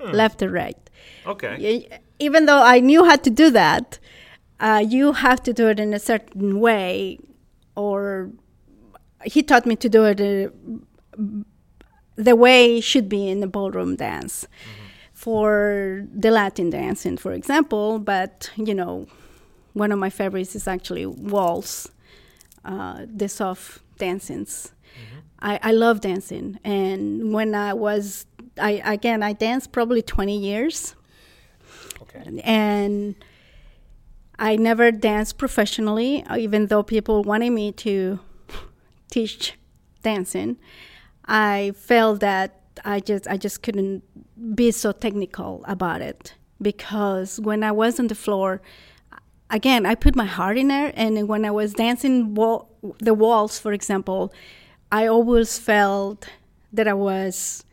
left 0.00 0.42
and 0.42 0.52
right. 0.52 0.90
Okay. 1.26 1.86
Even 2.18 2.46
though 2.46 2.62
I 2.62 2.80
knew 2.80 3.04
how 3.04 3.16
to 3.16 3.30
do 3.30 3.50
that, 3.50 3.98
uh, 4.58 4.82
you 4.86 5.12
have 5.12 5.42
to 5.44 5.52
do 5.52 5.68
it 5.68 5.78
in 5.78 5.92
a 5.94 5.98
certain 6.00 6.58
way, 6.58 7.18
or 7.76 8.30
he 9.24 9.42
taught 9.42 9.66
me 9.66 9.76
to 9.76 9.88
do 9.88 10.04
it 10.04 10.20
uh, 10.20 10.50
the 12.16 12.36
way 12.36 12.78
it 12.78 12.82
should 12.84 13.08
be 13.08 13.28
in 13.28 13.40
the 13.40 13.46
ballroom 13.46 13.96
dance. 13.96 14.46
For 15.12 16.06
the 16.14 16.30
Latin 16.30 16.70
dancing, 16.70 17.16
for 17.16 17.32
example, 17.32 17.98
but 17.98 18.50
you 18.54 18.72
know, 18.72 19.08
one 19.72 19.90
of 19.90 19.98
my 19.98 20.10
favorites 20.10 20.54
is 20.54 20.68
actually 20.68 21.06
waltz, 21.06 21.90
uh, 22.64 23.04
the 23.12 23.28
soft 23.28 23.80
dancings. 23.98 24.72
I, 25.40 25.58
I 25.62 25.72
love 25.72 26.00
dancing, 26.00 26.58
and 26.64 27.32
when 27.32 27.54
I 27.54 27.74
was, 27.74 28.26
I 28.60 28.80
again, 28.84 29.22
I 29.24 29.32
danced 29.32 29.72
probably 29.72 30.02
twenty 30.02 30.38
years, 30.38 30.94
Okay. 32.02 32.40
and 32.44 33.16
I 34.38 34.54
never 34.56 34.92
danced 34.92 35.36
professionally, 35.36 36.24
even 36.36 36.66
though 36.66 36.82
people 36.84 37.22
wanted 37.24 37.50
me 37.50 37.72
to 37.72 38.20
teach 39.10 39.54
dancing. 40.02 40.58
I 41.28 41.72
felt 41.76 42.20
that 42.20 42.60
I 42.84 43.00
just 43.00 43.28
I 43.28 43.36
just 43.36 43.62
couldn't 43.62 44.02
be 44.56 44.70
so 44.70 44.92
technical 44.92 45.64
about 45.68 46.00
it 46.00 46.34
because 46.60 47.38
when 47.40 47.62
I 47.62 47.70
was 47.72 48.00
on 48.00 48.06
the 48.06 48.14
floor, 48.14 48.62
again 49.50 49.84
I 49.84 49.94
put 49.94 50.16
my 50.16 50.24
heart 50.24 50.56
in 50.56 50.68
there, 50.68 50.92
and 50.96 51.28
when 51.28 51.44
I 51.44 51.50
was 51.50 51.74
dancing 51.74 52.34
wall, 52.34 52.70
the 52.98 53.14
waltz, 53.14 53.58
for 53.58 53.72
example, 53.72 54.32
I 54.90 55.06
always 55.06 55.58
felt 55.58 56.28
that 56.72 56.88
I 56.88 56.94
was 56.94 57.64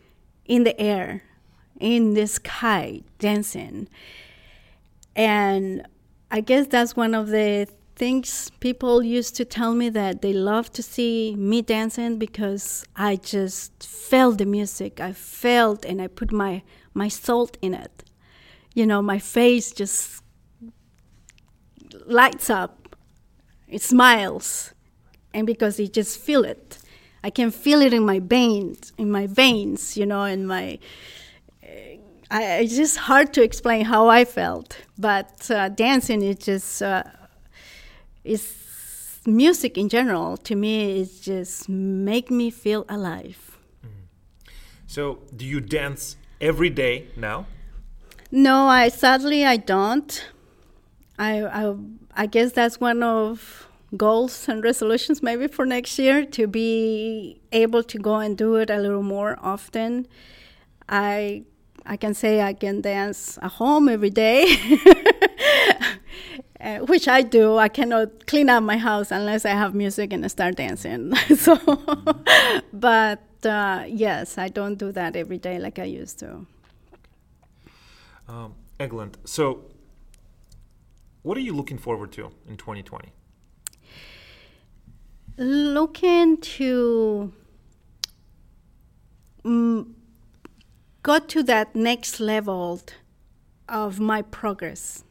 in 0.45 0.63
the 0.63 0.79
air, 0.79 1.23
in 1.79 2.13
the 2.13 2.27
sky, 2.27 3.01
dancing. 3.19 3.87
And 5.15 5.87
I 6.29 6.41
guess 6.41 6.67
that's 6.67 6.95
one 6.95 7.15
of 7.15 7.27
the 7.29 7.67
things 7.95 8.51
people 8.59 9.01
used 9.01 9.35
to 9.37 9.45
tell 9.45 9.73
me 9.73 9.89
that 9.89 10.21
they 10.21 10.33
love 10.33 10.71
to 10.73 10.83
see 10.83 11.35
me 11.37 11.61
dancing 11.61 12.17
because 12.17 12.85
I 12.95 13.15
just 13.15 13.83
felt 13.83 14.37
the 14.37 14.45
music. 14.45 14.99
I 14.99 15.13
felt 15.13 15.85
and 15.85 16.01
I 16.01 16.07
put 16.07 16.31
my, 16.31 16.63
my 16.93 17.07
soul 17.07 17.49
in 17.61 17.73
it. 17.73 18.03
You 18.73 18.85
know, 18.85 19.01
my 19.01 19.19
face 19.19 19.71
just 19.71 20.21
lights 22.05 22.49
up, 22.49 22.95
it 23.69 23.81
smiles, 23.81 24.73
and 25.33 25.47
because 25.47 25.79
you 25.79 25.87
just 25.87 26.19
feel 26.19 26.43
it. 26.43 26.79
I 27.23 27.29
can 27.29 27.49
feel 27.49 27.81
it 27.81 27.93
in 27.93 28.05
my 28.05 28.19
veins, 28.19 28.93
in 28.97 29.09
my 29.09 29.27
veins, 29.27 29.97
you 29.97 30.05
know, 30.05 30.23
in 30.23 30.45
my 30.45 30.79
I, 32.31 32.57
it's 32.57 32.75
just 32.75 32.97
hard 32.97 33.33
to 33.33 33.43
explain 33.43 33.85
how 33.85 34.07
I 34.07 34.25
felt, 34.25 34.77
but 34.97 35.49
uh, 35.51 35.69
dancing 35.69 36.21
is 36.21 36.37
just 36.37 36.81
uh, 36.81 37.03
is 38.25 39.21
music 39.25 39.77
in 39.77 39.89
general. 39.89 40.37
To 40.37 40.55
me, 40.55 41.01
it 41.01 41.09
just 41.21 41.69
make 41.69 42.29
me 42.29 42.49
feel 42.49 42.85
alive. 42.89 43.57
Mm-hmm. 43.85 44.49
So, 44.87 45.19
do 45.35 45.45
you 45.45 45.61
dance 45.61 46.17
every 46.41 46.69
day 46.69 47.07
now? 47.15 47.45
No, 48.31 48.67
I 48.67 48.89
sadly 48.89 49.45
I 49.45 49.57
don't. 49.57 50.25
I 51.17 51.43
I, 51.43 51.75
I 52.15 52.25
guess 52.25 52.51
that's 52.51 52.79
one 52.79 53.03
of 53.03 53.67
goals 53.95 54.49
and 54.49 54.63
resolutions 54.63 55.23
maybe 55.23 55.47
for 55.47 55.65
next 55.65 55.97
year 55.97 56.25
to 56.25 56.47
be 56.47 57.39
able 57.51 57.83
to 57.83 57.97
go 57.97 58.15
and 58.15 58.37
do 58.37 58.55
it 58.55 58.69
a 58.69 58.77
little 58.77 59.03
more 59.03 59.37
often. 59.41 60.07
I 60.89 61.43
I 61.85 61.97
can 61.97 62.13
say 62.13 62.41
I 62.41 62.53
can 62.53 62.81
dance 62.81 63.37
at 63.41 63.51
home 63.51 63.87
every 63.87 64.09
day, 64.09 64.57
uh, 66.65 66.79
which 66.79 67.07
I 67.07 67.21
do. 67.21 67.57
I 67.57 67.69
cannot 67.69 68.25
clean 68.27 68.49
up 68.49 68.63
my 68.63 68.77
house 68.77 69.11
unless 69.11 69.45
I 69.45 69.51
have 69.51 69.73
music 69.73 70.11
and 70.11 70.25
I 70.25 70.27
start 70.27 70.55
dancing. 70.55 71.15
so, 71.35 71.55
but 72.73 73.45
uh, 73.45 73.85
yes, 73.87 74.37
I 74.37 74.49
don't 74.49 74.75
do 74.75 74.91
that 74.91 75.15
every 75.15 75.37
day 75.37 75.59
like 75.59 75.79
I 75.79 75.85
used 75.85 76.19
to. 76.19 76.45
Um, 78.27 78.55
excellent. 78.79 79.17
So, 79.25 79.65
what 81.21 81.37
are 81.37 81.41
you 81.41 81.53
looking 81.53 81.77
forward 81.77 82.11
to 82.13 82.31
in 82.49 82.57
2020? 82.57 83.11
looking 85.37 86.37
to 86.37 87.33
mm, 89.43 89.93
go 91.03 91.19
to 91.19 91.43
that 91.43 91.75
next 91.75 92.19
level 92.19 92.81
of 93.67 93.99
my 93.99 94.21
progress. 94.21 95.03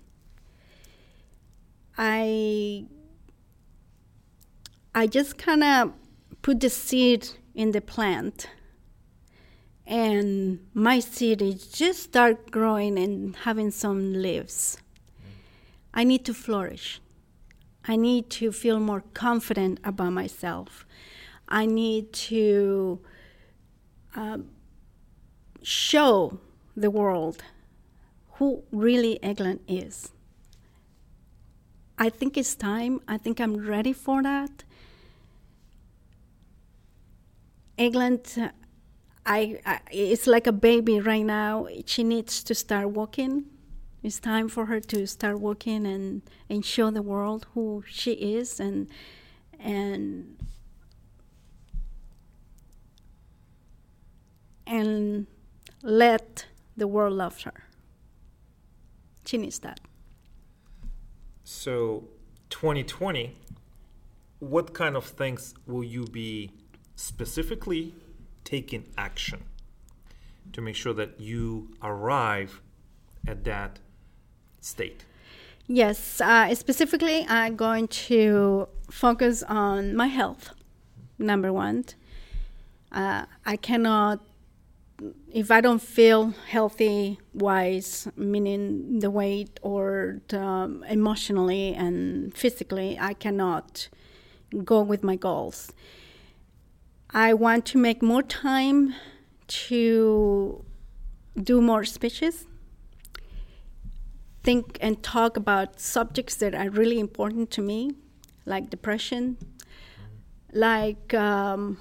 I 1.96 2.86
I 4.94 5.06
just 5.06 5.38
kind 5.38 5.64
of 5.64 5.92
put 6.42 6.60
the 6.60 6.70
seed 6.70 7.28
in 7.54 7.70
the 7.72 7.80
plant 7.80 8.48
and 9.86 10.60
my 10.72 10.98
seed 10.98 11.42
is 11.42 11.66
just 11.66 12.02
start 12.02 12.50
growing 12.50 12.98
and 12.98 13.36
having 13.36 13.70
some 13.70 14.12
leaves. 14.14 14.78
I 15.92 16.04
need 16.04 16.24
to 16.24 16.34
flourish. 16.34 17.00
I 17.86 17.96
need 17.96 18.30
to 18.30 18.50
feel 18.50 18.80
more 18.80 19.04
confident 19.12 19.78
about 19.84 20.12
myself. 20.12 20.86
I 21.48 21.66
need 21.66 22.12
to 22.14 23.00
uh, 24.16 24.38
show 25.62 26.40
the 26.74 26.90
world 26.90 27.44
who 28.34 28.62
really 28.72 29.18
Egland 29.22 29.60
is. 29.68 30.13
I 31.98 32.10
think 32.10 32.36
it's 32.36 32.54
time. 32.54 33.00
I 33.06 33.18
think 33.18 33.40
I'm 33.40 33.56
ready 33.56 33.92
for 33.92 34.22
that. 34.22 34.64
Egland, 37.78 38.52
I, 39.26 39.60
I, 39.64 39.80
it's 39.90 40.26
like 40.26 40.46
a 40.46 40.52
baby 40.52 41.00
right 41.00 41.24
now. 41.24 41.66
She 41.86 42.04
needs 42.04 42.42
to 42.44 42.54
start 42.54 42.90
walking. 42.90 43.44
It's 44.02 44.20
time 44.20 44.48
for 44.48 44.66
her 44.66 44.80
to 44.80 45.06
start 45.06 45.40
walking 45.40 45.86
and, 45.86 46.22
and 46.50 46.64
show 46.64 46.90
the 46.90 47.02
world 47.02 47.46
who 47.54 47.82
she 47.88 48.12
is 48.12 48.60
and 48.60 48.88
and 49.58 50.36
and 54.66 55.26
let 55.82 56.46
the 56.76 56.86
world 56.86 57.14
love 57.14 57.42
her. 57.42 57.64
She 59.24 59.38
needs 59.38 59.58
that. 59.60 59.80
So, 61.44 62.08
2020, 62.48 63.36
what 64.38 64.72
kind 64.72 64.96
of 64.96 65.04
things 65.04 65.54
will 65.66 65.84
you 65.84 66.04
be 66.06 66.50
specifically 66.96 67.94
taking 68.44 68.88
action 68.96 69.44
to 70.54 70.62
make 70.62 70.74
sure 70.74 70.94
that 70.94 71.20
you 71.20 71.70
arrive 71.82 72.62
at 73.26 73.44
that 73.44 73.78
state? 74.60 75.04
Yes, 75.66 76.20
uh, 76.20 76.54
specifically, 76.54 77.26
I'm 77.28 77.56
going 77.56 77.88
to 77.88 78.68
focus 78.90 79.42
on 79.42 79.94
my 79.94 80.06
health, 80.06 80.50
number 81.18 81.52
one. 81.52 81.84
Uh, 82.92 83.24
I 83.44 83.56
cannot 83.56 84.20
if 85.32 85.50
I 85.50 85.60
don't 85.60 85.82
feel 85.82 86.34
healthy 86.48 87.18
wise, 87.32 88.08
meaning 88.16 89.00
the 89.00 89.10
weight 89.10 89.58
or 89.62 90.20
the, 90.28 90.40
um, 90.40 90.84
emotionally 90.88 91.74
and 91.74 92.34
physically, 92.36 92.98
I 92.98 93.14
cannot 93.14 93.88
go 94.64 94.82
with 94.82 95.02
my 95.02 95.16
goals. 95.16 95.72
I 97.10 97.34
want 97.34 97.66
to 97.66 97.78
make 97.78 98.02
more 98.02 98.22
time 98.22 98.94
to 99.46 100.64
do 101.42 101.60
more 101.60 101.84
speeches, 101.84 102.46
think 104.42 104.78
and 104.80 105.02
talk 105.02 105.36
about 105.36 105.80
subjects 105.80 106.36
that 106.36 106.54
are 106.54 106.70
really 106.70 106.98
important 106.98 107.50
to 107.52 107.62
me, 107.62 107.92
like 108.46 108.70
depression, 108.70 109.36
like 110.52 111.12
um, 111.14 111.78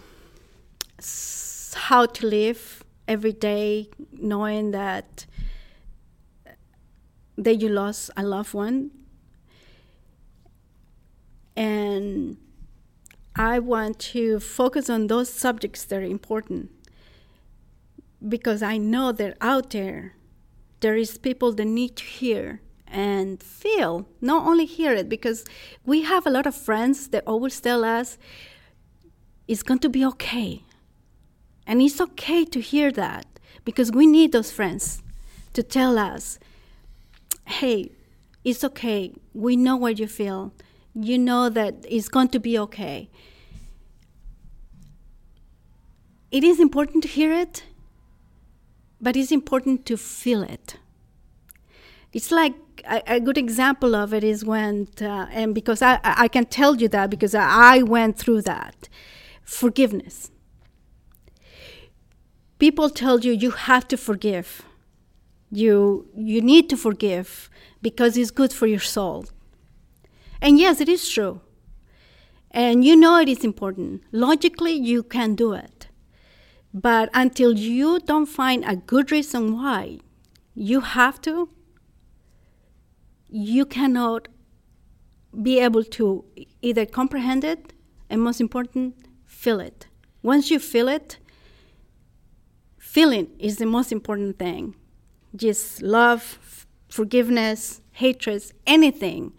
how 1.75 2.05
to 2.05 2.27
live 2.27 2.82
every 3.07 3.33
day 3.33 3.89
knowing 4.11 4.71
that 4.71 5.25
that 7.37 7.61
you 7.61 7.69
lost 7.69 8.11
a 8.15 8.23
loved 8.23 8.53
one. 8.53 8.91
And 11.55 12.37
i 13.35 13.57
want 13.57 13.97
to 13.97 14.39
focus 14.39 14.89
on 14.89 15.07
those 15.07 15.27
subjects 15.27 15.83
that 15.85 15.97
are 15.97 16.03
important 16.03 16.69
because 18.27 18.61
i 18.61 18.77
know 18.77 19.11
that 19.11 19.35
out 19.41 19.71
there 19.71 20.13
there 20.81 20.95
is 20.95 21.17
people 21.17 21.51
that 21.51 21.65
need 21.65 21.95
to 21.95 22.03
hear 22.03 22.61
and 22.87 23.41
feel 23.41 24.07
not 24.21 24.45
only 24.45 24.65
hear 24.65 24.93
it 24.93 25.09
because 25.09 25.45
we 25.85 26.03
have 26.03 26.27
a 26.27 26.29
lot 26.29 26.45
of 26.45 26.53
friends 26.53 27.07
that 27.07 27.23
always 27.25 27.59
tell 27.59 27.83
us 27.83 28.17
it's 29.47 29.63
going 29.63 29.79
to 29.79 29.89
be 29.89 30.05
okay 30.05 30.63
and 31.65 31.81
it's 31.81 31.99
okay 32.01 32.43
to 32.45 32.59
hear 32.59 32.91
that 32.91 33.25
because 33.65 33.91
we 33.91 34.05
need 34.05 34.31
those 34.31 34.51
friends 34.51 35.01
to 35.53 35.63
tell 35.63 35.97
us, 35.97 36.39
hey, 37.45 37.91
it's 38.43 38.63
okay. 38.63 39.13
We 39.33 39.55
know 39.55 39.75
what 39.75 39.99
you 39.99 40.07
feel. 40.07 40.53
You 40.93 41.17
know 41.17 41.49
that 41.49 41.85
it's 41.87 42.09
going 42.09 42.29
to 42.29 42.39
be 42.39 42.57
okay. 42.59 43.09
It 46.31 46.43
is 46.43 46.59
important 46.59 47.03
to 47.03 47.09
hear 47.09 47.31
it, 47.31 47.63
but 48.99 49.15
it's 49.15 49.31
important 49.31 49.85
to 49.85 49.97
feel 49.97 50.43
it. 50.43 50.77
It's 52.11 52.31
like 52.31 52.55
a, 52.85 53.01
a 53.07 53.19
good 53.19 53.37
example 53.37 53.95
of 53.95 54.13
it 54.13 54.23
is 54.23 54.43
when, 54.43 54.87
uh, 55.01 55.27
and 55.31 55.55
because 55.55 55.81
I, 55.81 55.99
I 56.03 56.27
can 56.27 56.45
tell 56.45 56.75
you 56.75 56.87
that 56.89 57.09
because 57.09 57.33
I 57.35 57.83
went 57.83 58.17
through 58.17 58.41
that 58.43 58.89
forgiveness 59.43 60.31
people 62.63 62.89
tell 62.89 63.19
you 63.19 63.33
you 63.33 63.51
have 63.51 63.85
to 63.89 63.97
forgive. 63.97 64.49
You 65.51 66.07
you 66.33 66.41
need 66.41 66.69
to 66.73 66.77
forgive 66.77 67.49
because 67.87 68.19
it's 68.21 68.31
good 68.41 68.53
for 68.59 68.67
your 68.73 68.85
soul. 68.95 69.25
And 70.41 70.57
yes, 70.57 70.79
it 70.85 70.89
is 70.93 71.03
true. 71.15 71.41
And 72.51 72.85
you 72.85 72.95
know 72.95 73.17
it 73.23 73.31
is 73.33 73.43
important. 73.43 74.03
Logically, 74.11 74.75
you 74.91 75.03
can 75.15 75.35
do 75.41 75.49
it. 75.53 75.87
But 76.73 77.09
until 77.23 77.57
you 77.63 77.99
don't 78.11 78.31
find 78.37 78.63
a 78.65 78.75
good 78.93 79.11
reason 79.11 79.51
why 79.57 79.99
you 80.71 80.79
have 80.93 81.19
to, 81.27 81.49
you 83.29 83.65
cannot 83.65 84.29
be 85.49 85.59
able 85.59 85.83
to 85.97 86.05
either 86.61 86.85
comprehend 86.85 87.43
it 87.43 87.73
and, 88.09 88.21
most 88.21 88.39
important, 88.39 88.95
feel 89.25 89.59
it. 89.59 89.87
Once 90.31 90.49
you 90.51 90.59
feel 90.59 90.87
it, 90.87 91.17
feeling 92.93 93.27
is 93.39 93.57
the 93.57 93.65
most 93.65 93.91
important 93.91 94.37
thing. 94.37 94.75
Just 95.35 95.81
love, 95.81 96.67
forgiveness, 96.89 97.81
hatred, 97.93 98.43
anything. 98.67 99.33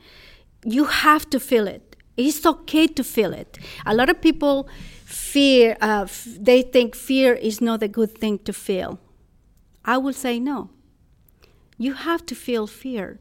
You 0.64 0.86
have 0.86 1.30
to 1.30 1.38
feel 1.38 1.68
it. 1.68 1.94
It's 2.16 2.44
okay 2.44 2.88
to 2.88 3.04
feel 3.04 3.32
it. 3.32 3.58
A 3.86 3.94
lot 3.94 4.10
of 4.10 4.20
people 4.20 4.68
fear, 5.04 5.76
uh, 5.80 6.02
f- 6.02 6.26
they 6.48 6.62
think 6.62 6.96
fear 6.96 7.34
is 7.34 7.60
not 7.60 7.80
a 7.82 7.88
good 7.88 8.18
thing 8.18 8.40
to 8.40 8.52
feel. 8.52 8.98
I 9.84 9.98
will 9.98 10.12
say 10.12 10.40
no. 10.40 10.70
You 11.78 11.92
have 11.94 12.26
to 12.26 12.34
feel 12.34 12.66
fear 12.66 13.20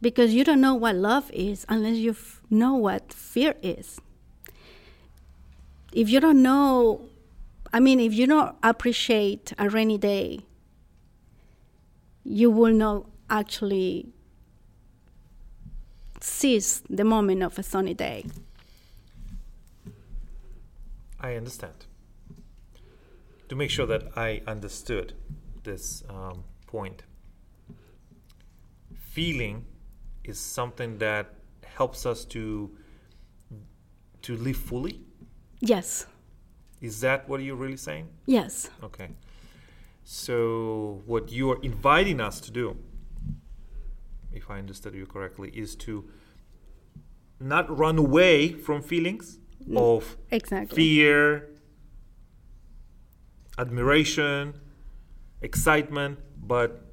because 0.00 0.32
you 0.32 0.44
don't 0.44 0.60
know 0.60 0.74
what 0.74 0.96
love 0.96 1.30
is 1.32 1.66
unless 1.68 1.96
you 1.96 2.12
f- 2.12 2.40
know 2.48 2.74
what 2.76 3.12
fear 3.12 3.54
is. 3.62 4.00
If 5.92 6.08
you 6.08 6.18
don't 6.20 6.42
know 6.42 7.08
I 7.74 7.80
mean, 7.80 7.98
if 7.98 8.14
you 8.14 8.28
don't 8.28 8.54
appreciate 8.62 9.52
a 9.58 9.68
rainy 9.68 9.98
day, 9.98 10.38
you 12.22 12.48
will 12.48 12.72
not 12.72 13.06
actually 13.28 14.12
seize 16.20 16.84
the 16.88 17.02
moment 17.02 17.42
of 17.42 17.58
a 17.58 17.64
sunny 17.64 17.92
day. 17.92 18.26
I 21.18 21.34
understand. 21.34 21.74
To 23.48 23.56
make 23.56 23.70
sure 23.70 23.86
that 23.86 24.16
I 24.16 24.42
understood 24.46 25.14
this 25.64 26.04
um, 26.08 26.44
point, 26.68 27.02
feeling 28.94 29.64
is 30.22 30.38
something 30.38 30.98
that 30.98 31.34
helps 31.64 32.06
us 32.06 32.24
to 32.26 32.70
to 34.22 34.36
live 34.36 34.56
fully. 34.56 35.00
Yes. 35.58 36.06
Is 36.84 37.00
that 37.00 37.26
what 37.30 37.40
you're 37.40 37.56
really 37.56 37.78
saying? 37.78 38.08
Yes. 38.26 38.68
Okay. 38.82 39.08
So, 40.04 41.00
what 41.06 41.32
you 41.32 41.50
are 41.52 41.58
inviting 41.62 42.20
us 42.20 42.40
to 42.42 42.50
do, 42.50 42.76
if 44.34 44.50
I 44.50 44.58
understood 44.58 44.94
you 44.94 45.06
correctly, 45.06 45.50
is 45.54 45.74
to 45.76 46.04
not 47.40 47.74
run 47.74 47.96
away 47.96 48.52
from 48.52 48.82
feelings 48.82 49.38
mm, 49.66 49.78
of 49.78 50.18
exactly. 50.30 50.76
fear, 50.76 51.48
admiration, 53.56 54.60
excitement, 55.40 56.18
but 56.36 56.84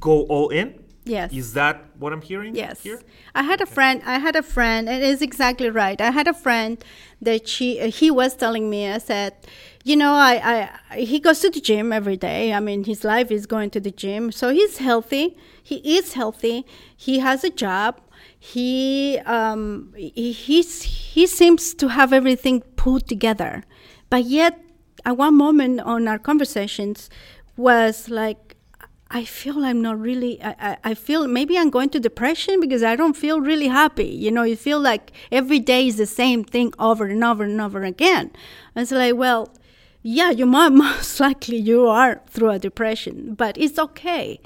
go 0.00 0.22
all 0.22 0.48
in? 0.48 0.83
Yes. 1.04 1.32
Is 1.32 1.52
that 1.52 1.84
what 1.98 2.12
I'm 2.12 2.22
hearing? 2.22 2.56
Yes. 2.56 2.82
Here? 2.82 3.00
I 3.34 3.42
had 3.42 3.60
a 3.60 3.66
friend. 3.66 4.02
I 4.06 4.18
had 4.18 4.36
a 4.36 4.42
friend. 4.42 4.88
And 4.88 5.02
It 5.02 5.06
is 5.06 5.20
exactly 5.20 5.68
right. 5.68 6.00
I 6.00 6.10
had 6.10 6.26
a 6.26 6.32
friend 6.32 6.82
that 7.20 7.46
she 7.46 7.80
uh, 7.80 7.90
he 7.90 8.10
was 8.10 8.34
telling 8.34 8.70
me. 8.70 8.90
I 8.90 8.98
said, 8.98 9.34
you 9.84 9.96
know, 9.96 10.12
I, 10.12 10.70
I 10.92 10.96
he 11.00 11.20
goes 11.20 11.40
to 11.40 11.50
the 11.50 11.60
gym 11.60 11.92
every 11.92 12.16
day. 12.16 12.54
I 12.54 12.60
mean, 12.60 12.84
his 12.84 13.04
life 13.04 13.30
is 13.30 13.44
going 13.46 13.70
to 13.70 13.80
the 13.80 13.90
gym, 13.90 14.32
so 14.32 14.48
he's 14.48 14.78
healthy. 14.78 15.36
He 15.62 15.76
is 15.96 16.14
healthy. 16.14 16.64
He 16.96 17.18
has 17.18 17.44
a 17.44 17.50
job. 17.50 18.00
He 18.38 19.18
um 19.26 19.92
he 19.96 20.32
he's, 20.32 20.82
he 20.82 21.26
seems 21.26 21.74
to 21.74 21.88
have 21.88 22.12
everything 22.12 22.62
put 22.76 23.06
together, 23.06 23.64
but 24.08 24.24
yet 24.24 24.58
at 25.04 25.16
one 25.18 25.36
moment 25.36 25.80
on 25.80 26.08
our 26.08 26.18
conversations 26.18 27.10
was 27.56 28.08
like 28.08 28.53
I 29.14 29.24
feel 29.24 29.64
I'm 29.64 29.80
not 29.80 30.00
really, 30.00 30.42
I, 30.42 30.76
I, 30.82 30.94
feel 30.94 31.28
maybe 31.28 31.56
I'm 31.56 31.70
going 31.70 31.88
to 31.90 32.00
depression 32.00 32.58
because 32.58 32.82
I 32.82 32.96
don't 32.96 33.16
feel 33.16 33.40
really 33.40 33.68
happy. 33.68 34.08
You 34.08 34.32
know, 34.32 34.42
you 34.42 34.56
feel 34.56 34.80
like 34.80 35.12
every 35.30 35.60
day 35.60 35.86
is 35.86 35.98
the 35.98 36.06
same 36.06 36.42
thing 36.42 36.74
over 36.80 37.04
and 37.06 37.22
over 37.22 37.44
and 37.44 37.60
over 37.60 37.84
again. 37.84 38.32
And 38.74 38.82
it's 38.82 38.90
like, 38.90 39.14
well, 39.14 39.54
yeah, 40.02 40.30
you 40.30 40.46
might, 40.46 40.68
most 40.70 41.20
likely 41.20 41.58
you 41.58 41.86
are 41.86 42.22
through 42.26 42.50
a 42.50 42.58
depression, 42.58 43.34
but 43.34 43.56
it's 43.56 43.78
okay. 43.78 44.40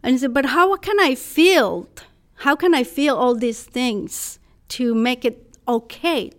And 0.00 0.14
I 0.14 0.18
said, 0.18 0.32
but 0.32 0.46
how 0.46 0.76
can 0.76 1.00
I 1.00 1.16
feel? 1.16 1.88
How 2.36 2.54
can 2.54 2.72
I 2.72 2.84
feel 2.84 3.16
all 3.16 3.34
these 3.34 3.64
things 3.64 4.38
to 4.68 4.94
make 4.94 5.24
it 5.24 5.56
okay? 5.66 6.30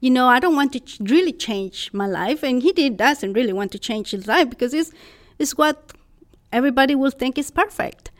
You 0.00 0.10
know, 0.10 0.28
I 0.28 0.38
don't 0.38 0.54
want 0.54 0.74
to 0.74 1.02
really 1.02 1.32
change 1.32 1.94
my 1.94 2.06
life, 2.06 2.42
and 2.42 2.62
he 2.62 2.72
did, 2.72 2.98
doesn't 2.98 3.32
really 3.32 3.54
want 3.54 3.72
to 3.72 3.78
change 3.78 4.10
his 4.10 4.26
life 4.26 4.50
because 4.50 4.74
it's, 4.74 4.92
it's 5.38 5.56
what 5.56 5.95
everybody 6.52 6.94
will 6.94 7.10
think 7.10 7.38
it's 7.38 7.50
perfect. 7.50 8.10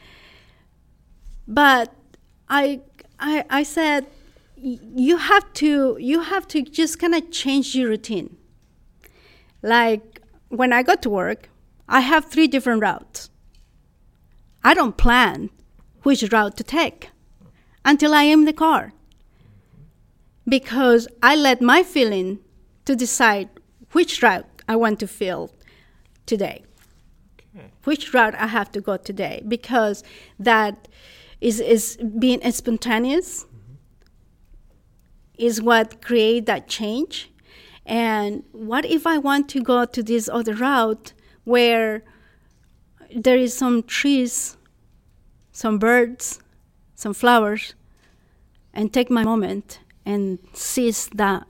But 1.46 1.92
I, 2.48 2.80
I, 3.18 3.44
I 3.48 3.62
said, 3.62 4.06
you 4.56 5.16
have 5.16 5.52
to, 5.54 5.96
you 6.00 6.20
have 6.22 6.46
to 6.48 6.62
just 6.62 6.98
kind 6.98 7.14
of 7.14 7.30
change 7.30 7.74
your 7.74 7.88
routine. 7.88 8.36
Like 9.62 10.22
when 10.48 10.72
I 10.72 10.82
go 10.82 10.94
to 10.96 11.10
work, 11.10 11.50
I 11.88 12.00
have 12.00 12.24
three 12.26 12.48
different 12.48 12.82
routes. 12.82 13.30
I 14.64 14.74
don't 14.74 14.96
plan 14.96 15.50
which 16.02 16.22
route 16.32 16.56
to 16.56 16.64
take 16.64 17.10
until 17.84 18.12
I 18.12 18.24
am 18.24 18.40
in 18.40 18.44
the 18.46 18.52
car 18.52 18.92
because 20.48 21.06
I 21.22 21.36
let 21.36 21.60
my 21.60 21.82
feeling 21.82 22.40
to 22.84 22.96
decide 22.96 23.48
which 23.92 24.22
route 24.22 24.46
I 24.68 24.76
want 24.76 25.00
to 25.00 25.06
feel 25.06 25.52
today 26.26 26.64
which 27.87 28.12
route 28.12 28.35
I 28.35 28.49
have 28.49 28.70
to 28.72 28.81
go 28.81 28.96
today 28.96 29.42
because 29.46 30.03
that 30.38 30.88
is, 31.40 31.61
is 31.61 31.99
being 32.18 32.40
spontaneous 32.53 33.44
mm-hmm. 33.44 33.75
is 35.38 35.62
what 35.62 36.03
create 36.03 36.46
that 36.46 36.68
change. 36.68 37.31
And 37.85 38.42
what 38.53 38.85
if 38.85 39.07
I 39.07 39.18
want 39.18 39.49
to 39.51 39.62
go 39.62 39.85
to 39.85 40.03
this 40.03 40.29
other 40.29 40.55
route 40.55 41.12
where 41.44 42.03
there 43.14 43.37
is 43.37 43.55
some 43.55 43.83
trees, 43.83 44.57
some 45.53 45.79
birds, 45.79 46.40
some 46.94 47.14
flowers, 47.14 47.75
and 48.75 48.92
take 48.92 49.11
my 49.11 49.25
moment 49.25 49.81
and 50.05 50.38
seize 50.53 51.09
that 51.14 51.46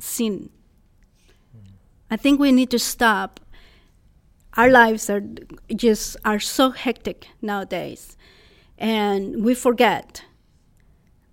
scene. 0.00 0.50
Mm. 1.56 1.72
I 2.10 2.16
think 2.16 2.40
we 2.40 2.52
need 2.52 2.70
to 2.70 2.78
stop 2.78 3.40
our 4.56 4.70
lives 4.70 5.08
are 5.10 5.22
just 5.74 6.16
are 6.24 6.40
so 6.40 6.70
hectic 6.70 7.28
nowadays. 7.40 8.16
And 8.76 9.44
we 9.44 9.54
forget 9.54 10.24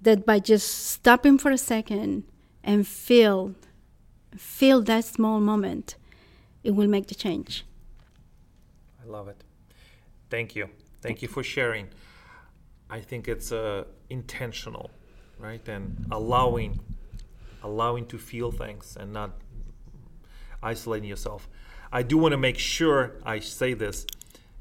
that 0.01 0.25
by 0.25 0.39
just 0.39 0.87
stopping 0.89 1.37
for 1.37 1.51
a 1.51 1.57
second 1.57 2.23
and 2.63 2.87
feel 2.87 3.55
feel 4.37 4.81
that 4.81 5.05
small 5.05 5.39
moment 5.39 5.95
it 6.63 6.71
will 6.71 6.87
make 6.87 7.07
the 7.07 7.15
change. 7.15 7.65
I 9.03 9.07
love 9.07 9.27
it. 9.27 9.43
Thank 10.29 10.55
you. 10.55 10.69
Thank 11.01 11.21
you 11.21 11.27
for 11.27 11.43
sharing. 11.43 11.87
I 12.89 12.99
think 12.99 13.27
it's 13.27 13.51
uh, 13.51 13.85
intentional 14.09 14.89
right? 15.39 15.67
And 15.67 16.05
allowing 16.11 16.79
allowing 17.63 18.05
to 18.07 18.17
feel 18.17 18.51
things 18.51 18.95
and 18.99 19.11
not 19.11 19.31
isolating 20.61 21.09
yourself 21.09 21.49
I 21.91 22.03
do 22.03 22.17
want 22.17 22.33
to 22.33 22.37
make 22.37 22.57
sure 22.57 23.13
I 23.23 23.39
say 23.39 23.73
this. 23.73 24.05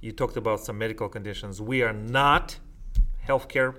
You 0.01 0.13
talked 0.13 0.37
about 0.37 0.61
some 0.61 0.79
medical 0.79 1.09
conditions. 1.09 1.61
We 1.61 1.83
are 1.83 1.93
not 1.93 2.59
healthcare 3.27 3.77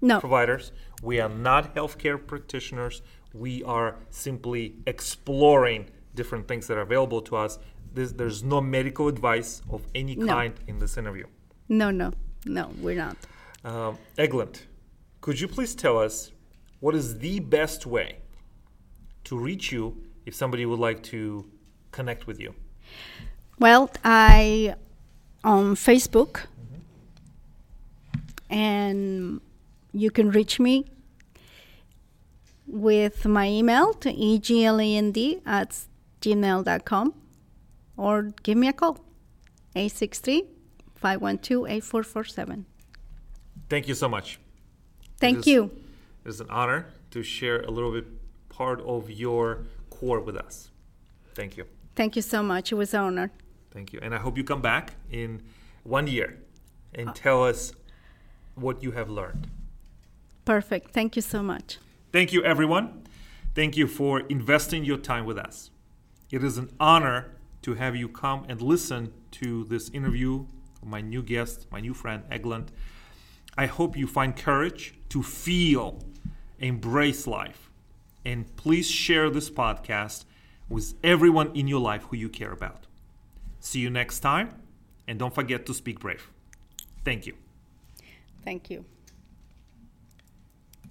no. 0.00 0.20
providers. 0.20 0.72
We 1.02 1.20
are 1.20 1.28
not 1.28 1.74
healthcare 1.74 2.24
practitioners. 2.24 3.02
We 3.32 3.62
are 3.64 3.96
simply 4.10 4.76
exploring 4.86 5.90
different 6.14 6.48
things 6.48 6.66
that 6.66 6.76
are 6.76 6.82
available 6.82 7.22
to 7.22 7.36
us. 7.36 7.58
This, 7.92 8.12
there's 8.12 8.42
no 8.42 8.60
medical 8.60 9.08
advice 9.08 9.62
of 9.70 9.82
any 9.94 10.16
no. 10.16 10.26
kind 10.26 10.54
in 10.66 10.78
this 10.78 10.96
interview. 10.96 11.26
No, 11.68 11.90
no, 11.90 12.12
no, 12.44 12.70
we're 12.80 12.96
not. 12.96 13.16
Um, 13.64 13.98
could 15.20 15.38
you 15.38 15.48
please 15.48 15.74
tell 15.74 15.98
us 15.98 16.32
what 16.80 16.94
is 16.94 17.18
the 17.18 17.40
best 17.40 17.86
way 17.86 18.18
to 19.24 19.38
reach 19.38 19.70
you 19.70 20.02
if 20.26 20.34
somebody 20.34 20.64
would 20.66 20.78
like 20.78 21.02
to 21.04 21.50
connect 21.90 22.26
with 22.26 22.40
you? 22.40 22.54
Well, 23.58 23.90
I 24.04 24.74
on 25.44 25.74
Facebook, 25.74 26.32
mm-hmm. 26.32 26.80
and 28.50 29.40
you 29.92 30.10
can 30.10 30.30
reach 30.30 30.60
me 30.60 30.86
with 32.66 33.26
my 33.26 33.48
email 33.48 33.92
to 33.94 34.12
eglend 34.12 35.40
at 35.44 35.84
gmail.com 36.20 37.14
or 37.96 38.22
give 38.42 38.56
me 38.56 38.68
a 38.68 38.72
call 38.72 38.98
863 39.74 40.44
512 40.96 41.66
8447. 41.66 42.66
Thank 43.68 43.88
you 43.88 43.94
so 43.94 44.08
much. 44.08 44.38
Thank 45.18 45.38
it 45.38 45.40
is, 45.40 45.46
you. 45.46 45.70
It 46.24 46.28
is 46.28 46.40
an 46.40 46.50
honor 46.50 46.86
to 47.10 47.22
share 47.22 47.60
a 47.62 47.70
little 47.70 47.92
bit 47.92 48.06
part 48.48 48.80
of 48.82 49.10
your 49.10 49.66
core 49.90 50.20
with 50.20 50.36
us. 50.36 50.70
Thank 51.34 51.56
you. 51.56 51.64
Thank 51.94 52.16
you 52.16 52.22
so 52.22 52.42
much. 52.42 52.72
It 52.72 52.76
was 52.76 52.94
an 52.94 53.00
honor. 53.00 53.32
Thank 53.70 53.92
you. 53.92 54.00
And 54.02 54.14
I 54.14 54.18
hope 54.18 54.36
you 54.36 54.44
come 54.44 54.62
back 54.62 54.94
in 55.10 55.42
one 55.84 56.06
year 56.06 56.38
and 56.94 57.10
uh, 57.10 57.12
tell 57.12 57.44
us 57.44 57.72
what 58.54 58.82
you 58.82 58.92
have 58.92 59.08
learned. 59.10 59.48
Perfect. 60.44 60.92
Thank 60.92 61.16
you 61.16 61.22
so 61.22 61.42
much. 61.42 61.78
Thank 62.12 62.32
you, 62.32 62.42
everyone. 62.42 63.04
Thank 63.54 63.76
you 63.76 63.86
for 63.86 64.20
investing 64.20 64.84
your 64.84 64.98
time 64.98 65.24
with 65.24 65.38
us. 65.38 65.70
It 66.30 66.42
is 66.42 66.58
an 66.58 66.70
honor 66.78 67.32
to 67.62 67.74
have 67.74 67.94
you 67.94 68.08
come 68.08 68.46
and 68.48 68.60
listen 68.60 69.12
to 69.32 69.64
this 69.64 69.90
interview 69.90 70.46
my 70.84 71.00
new 71.00 71.22
guest, 71.22 71.66
my 71.70 71.80
new 71.80 71.94
friend, 71.94 72.22
Egland. 72.30 72.68
I 73.56 73.66
hope 73.66 73.96
you 73.96 74.06
find 74.06 74.36
courage 74.36 74.94
to 75.10 75.22
feel, 75.22 76.02
embrace 76.58 77.26
life. 77.26 77.70
And 78.24 78.54
please 78.56 78.90
share 78.90 79.30
this 79.30 79.50
podcast 79.50 80.24
with 80.70 80.94
everyone 81.04 81.50
in 81.54 81.68
your 81.68 81.80
life 81.80 82.04
who 82.04 82.16
you 82.16 82.30
care 82.30 82.52
about. 82.52 82.86
See 83.58 83.80
you 83.80 83.90
next 83.90 84.20
time, 84.20 84.54
and 85.06 85.18
don't 85.18 85.34
forget 85.34 85.66
to 85.66 85.74
speak 85.74 86.00
brave. 86.00 86.30
Thank 87.04 87.26
you. 87.26 87.34
Thank 88.42 88.70
you. 88.70 88.86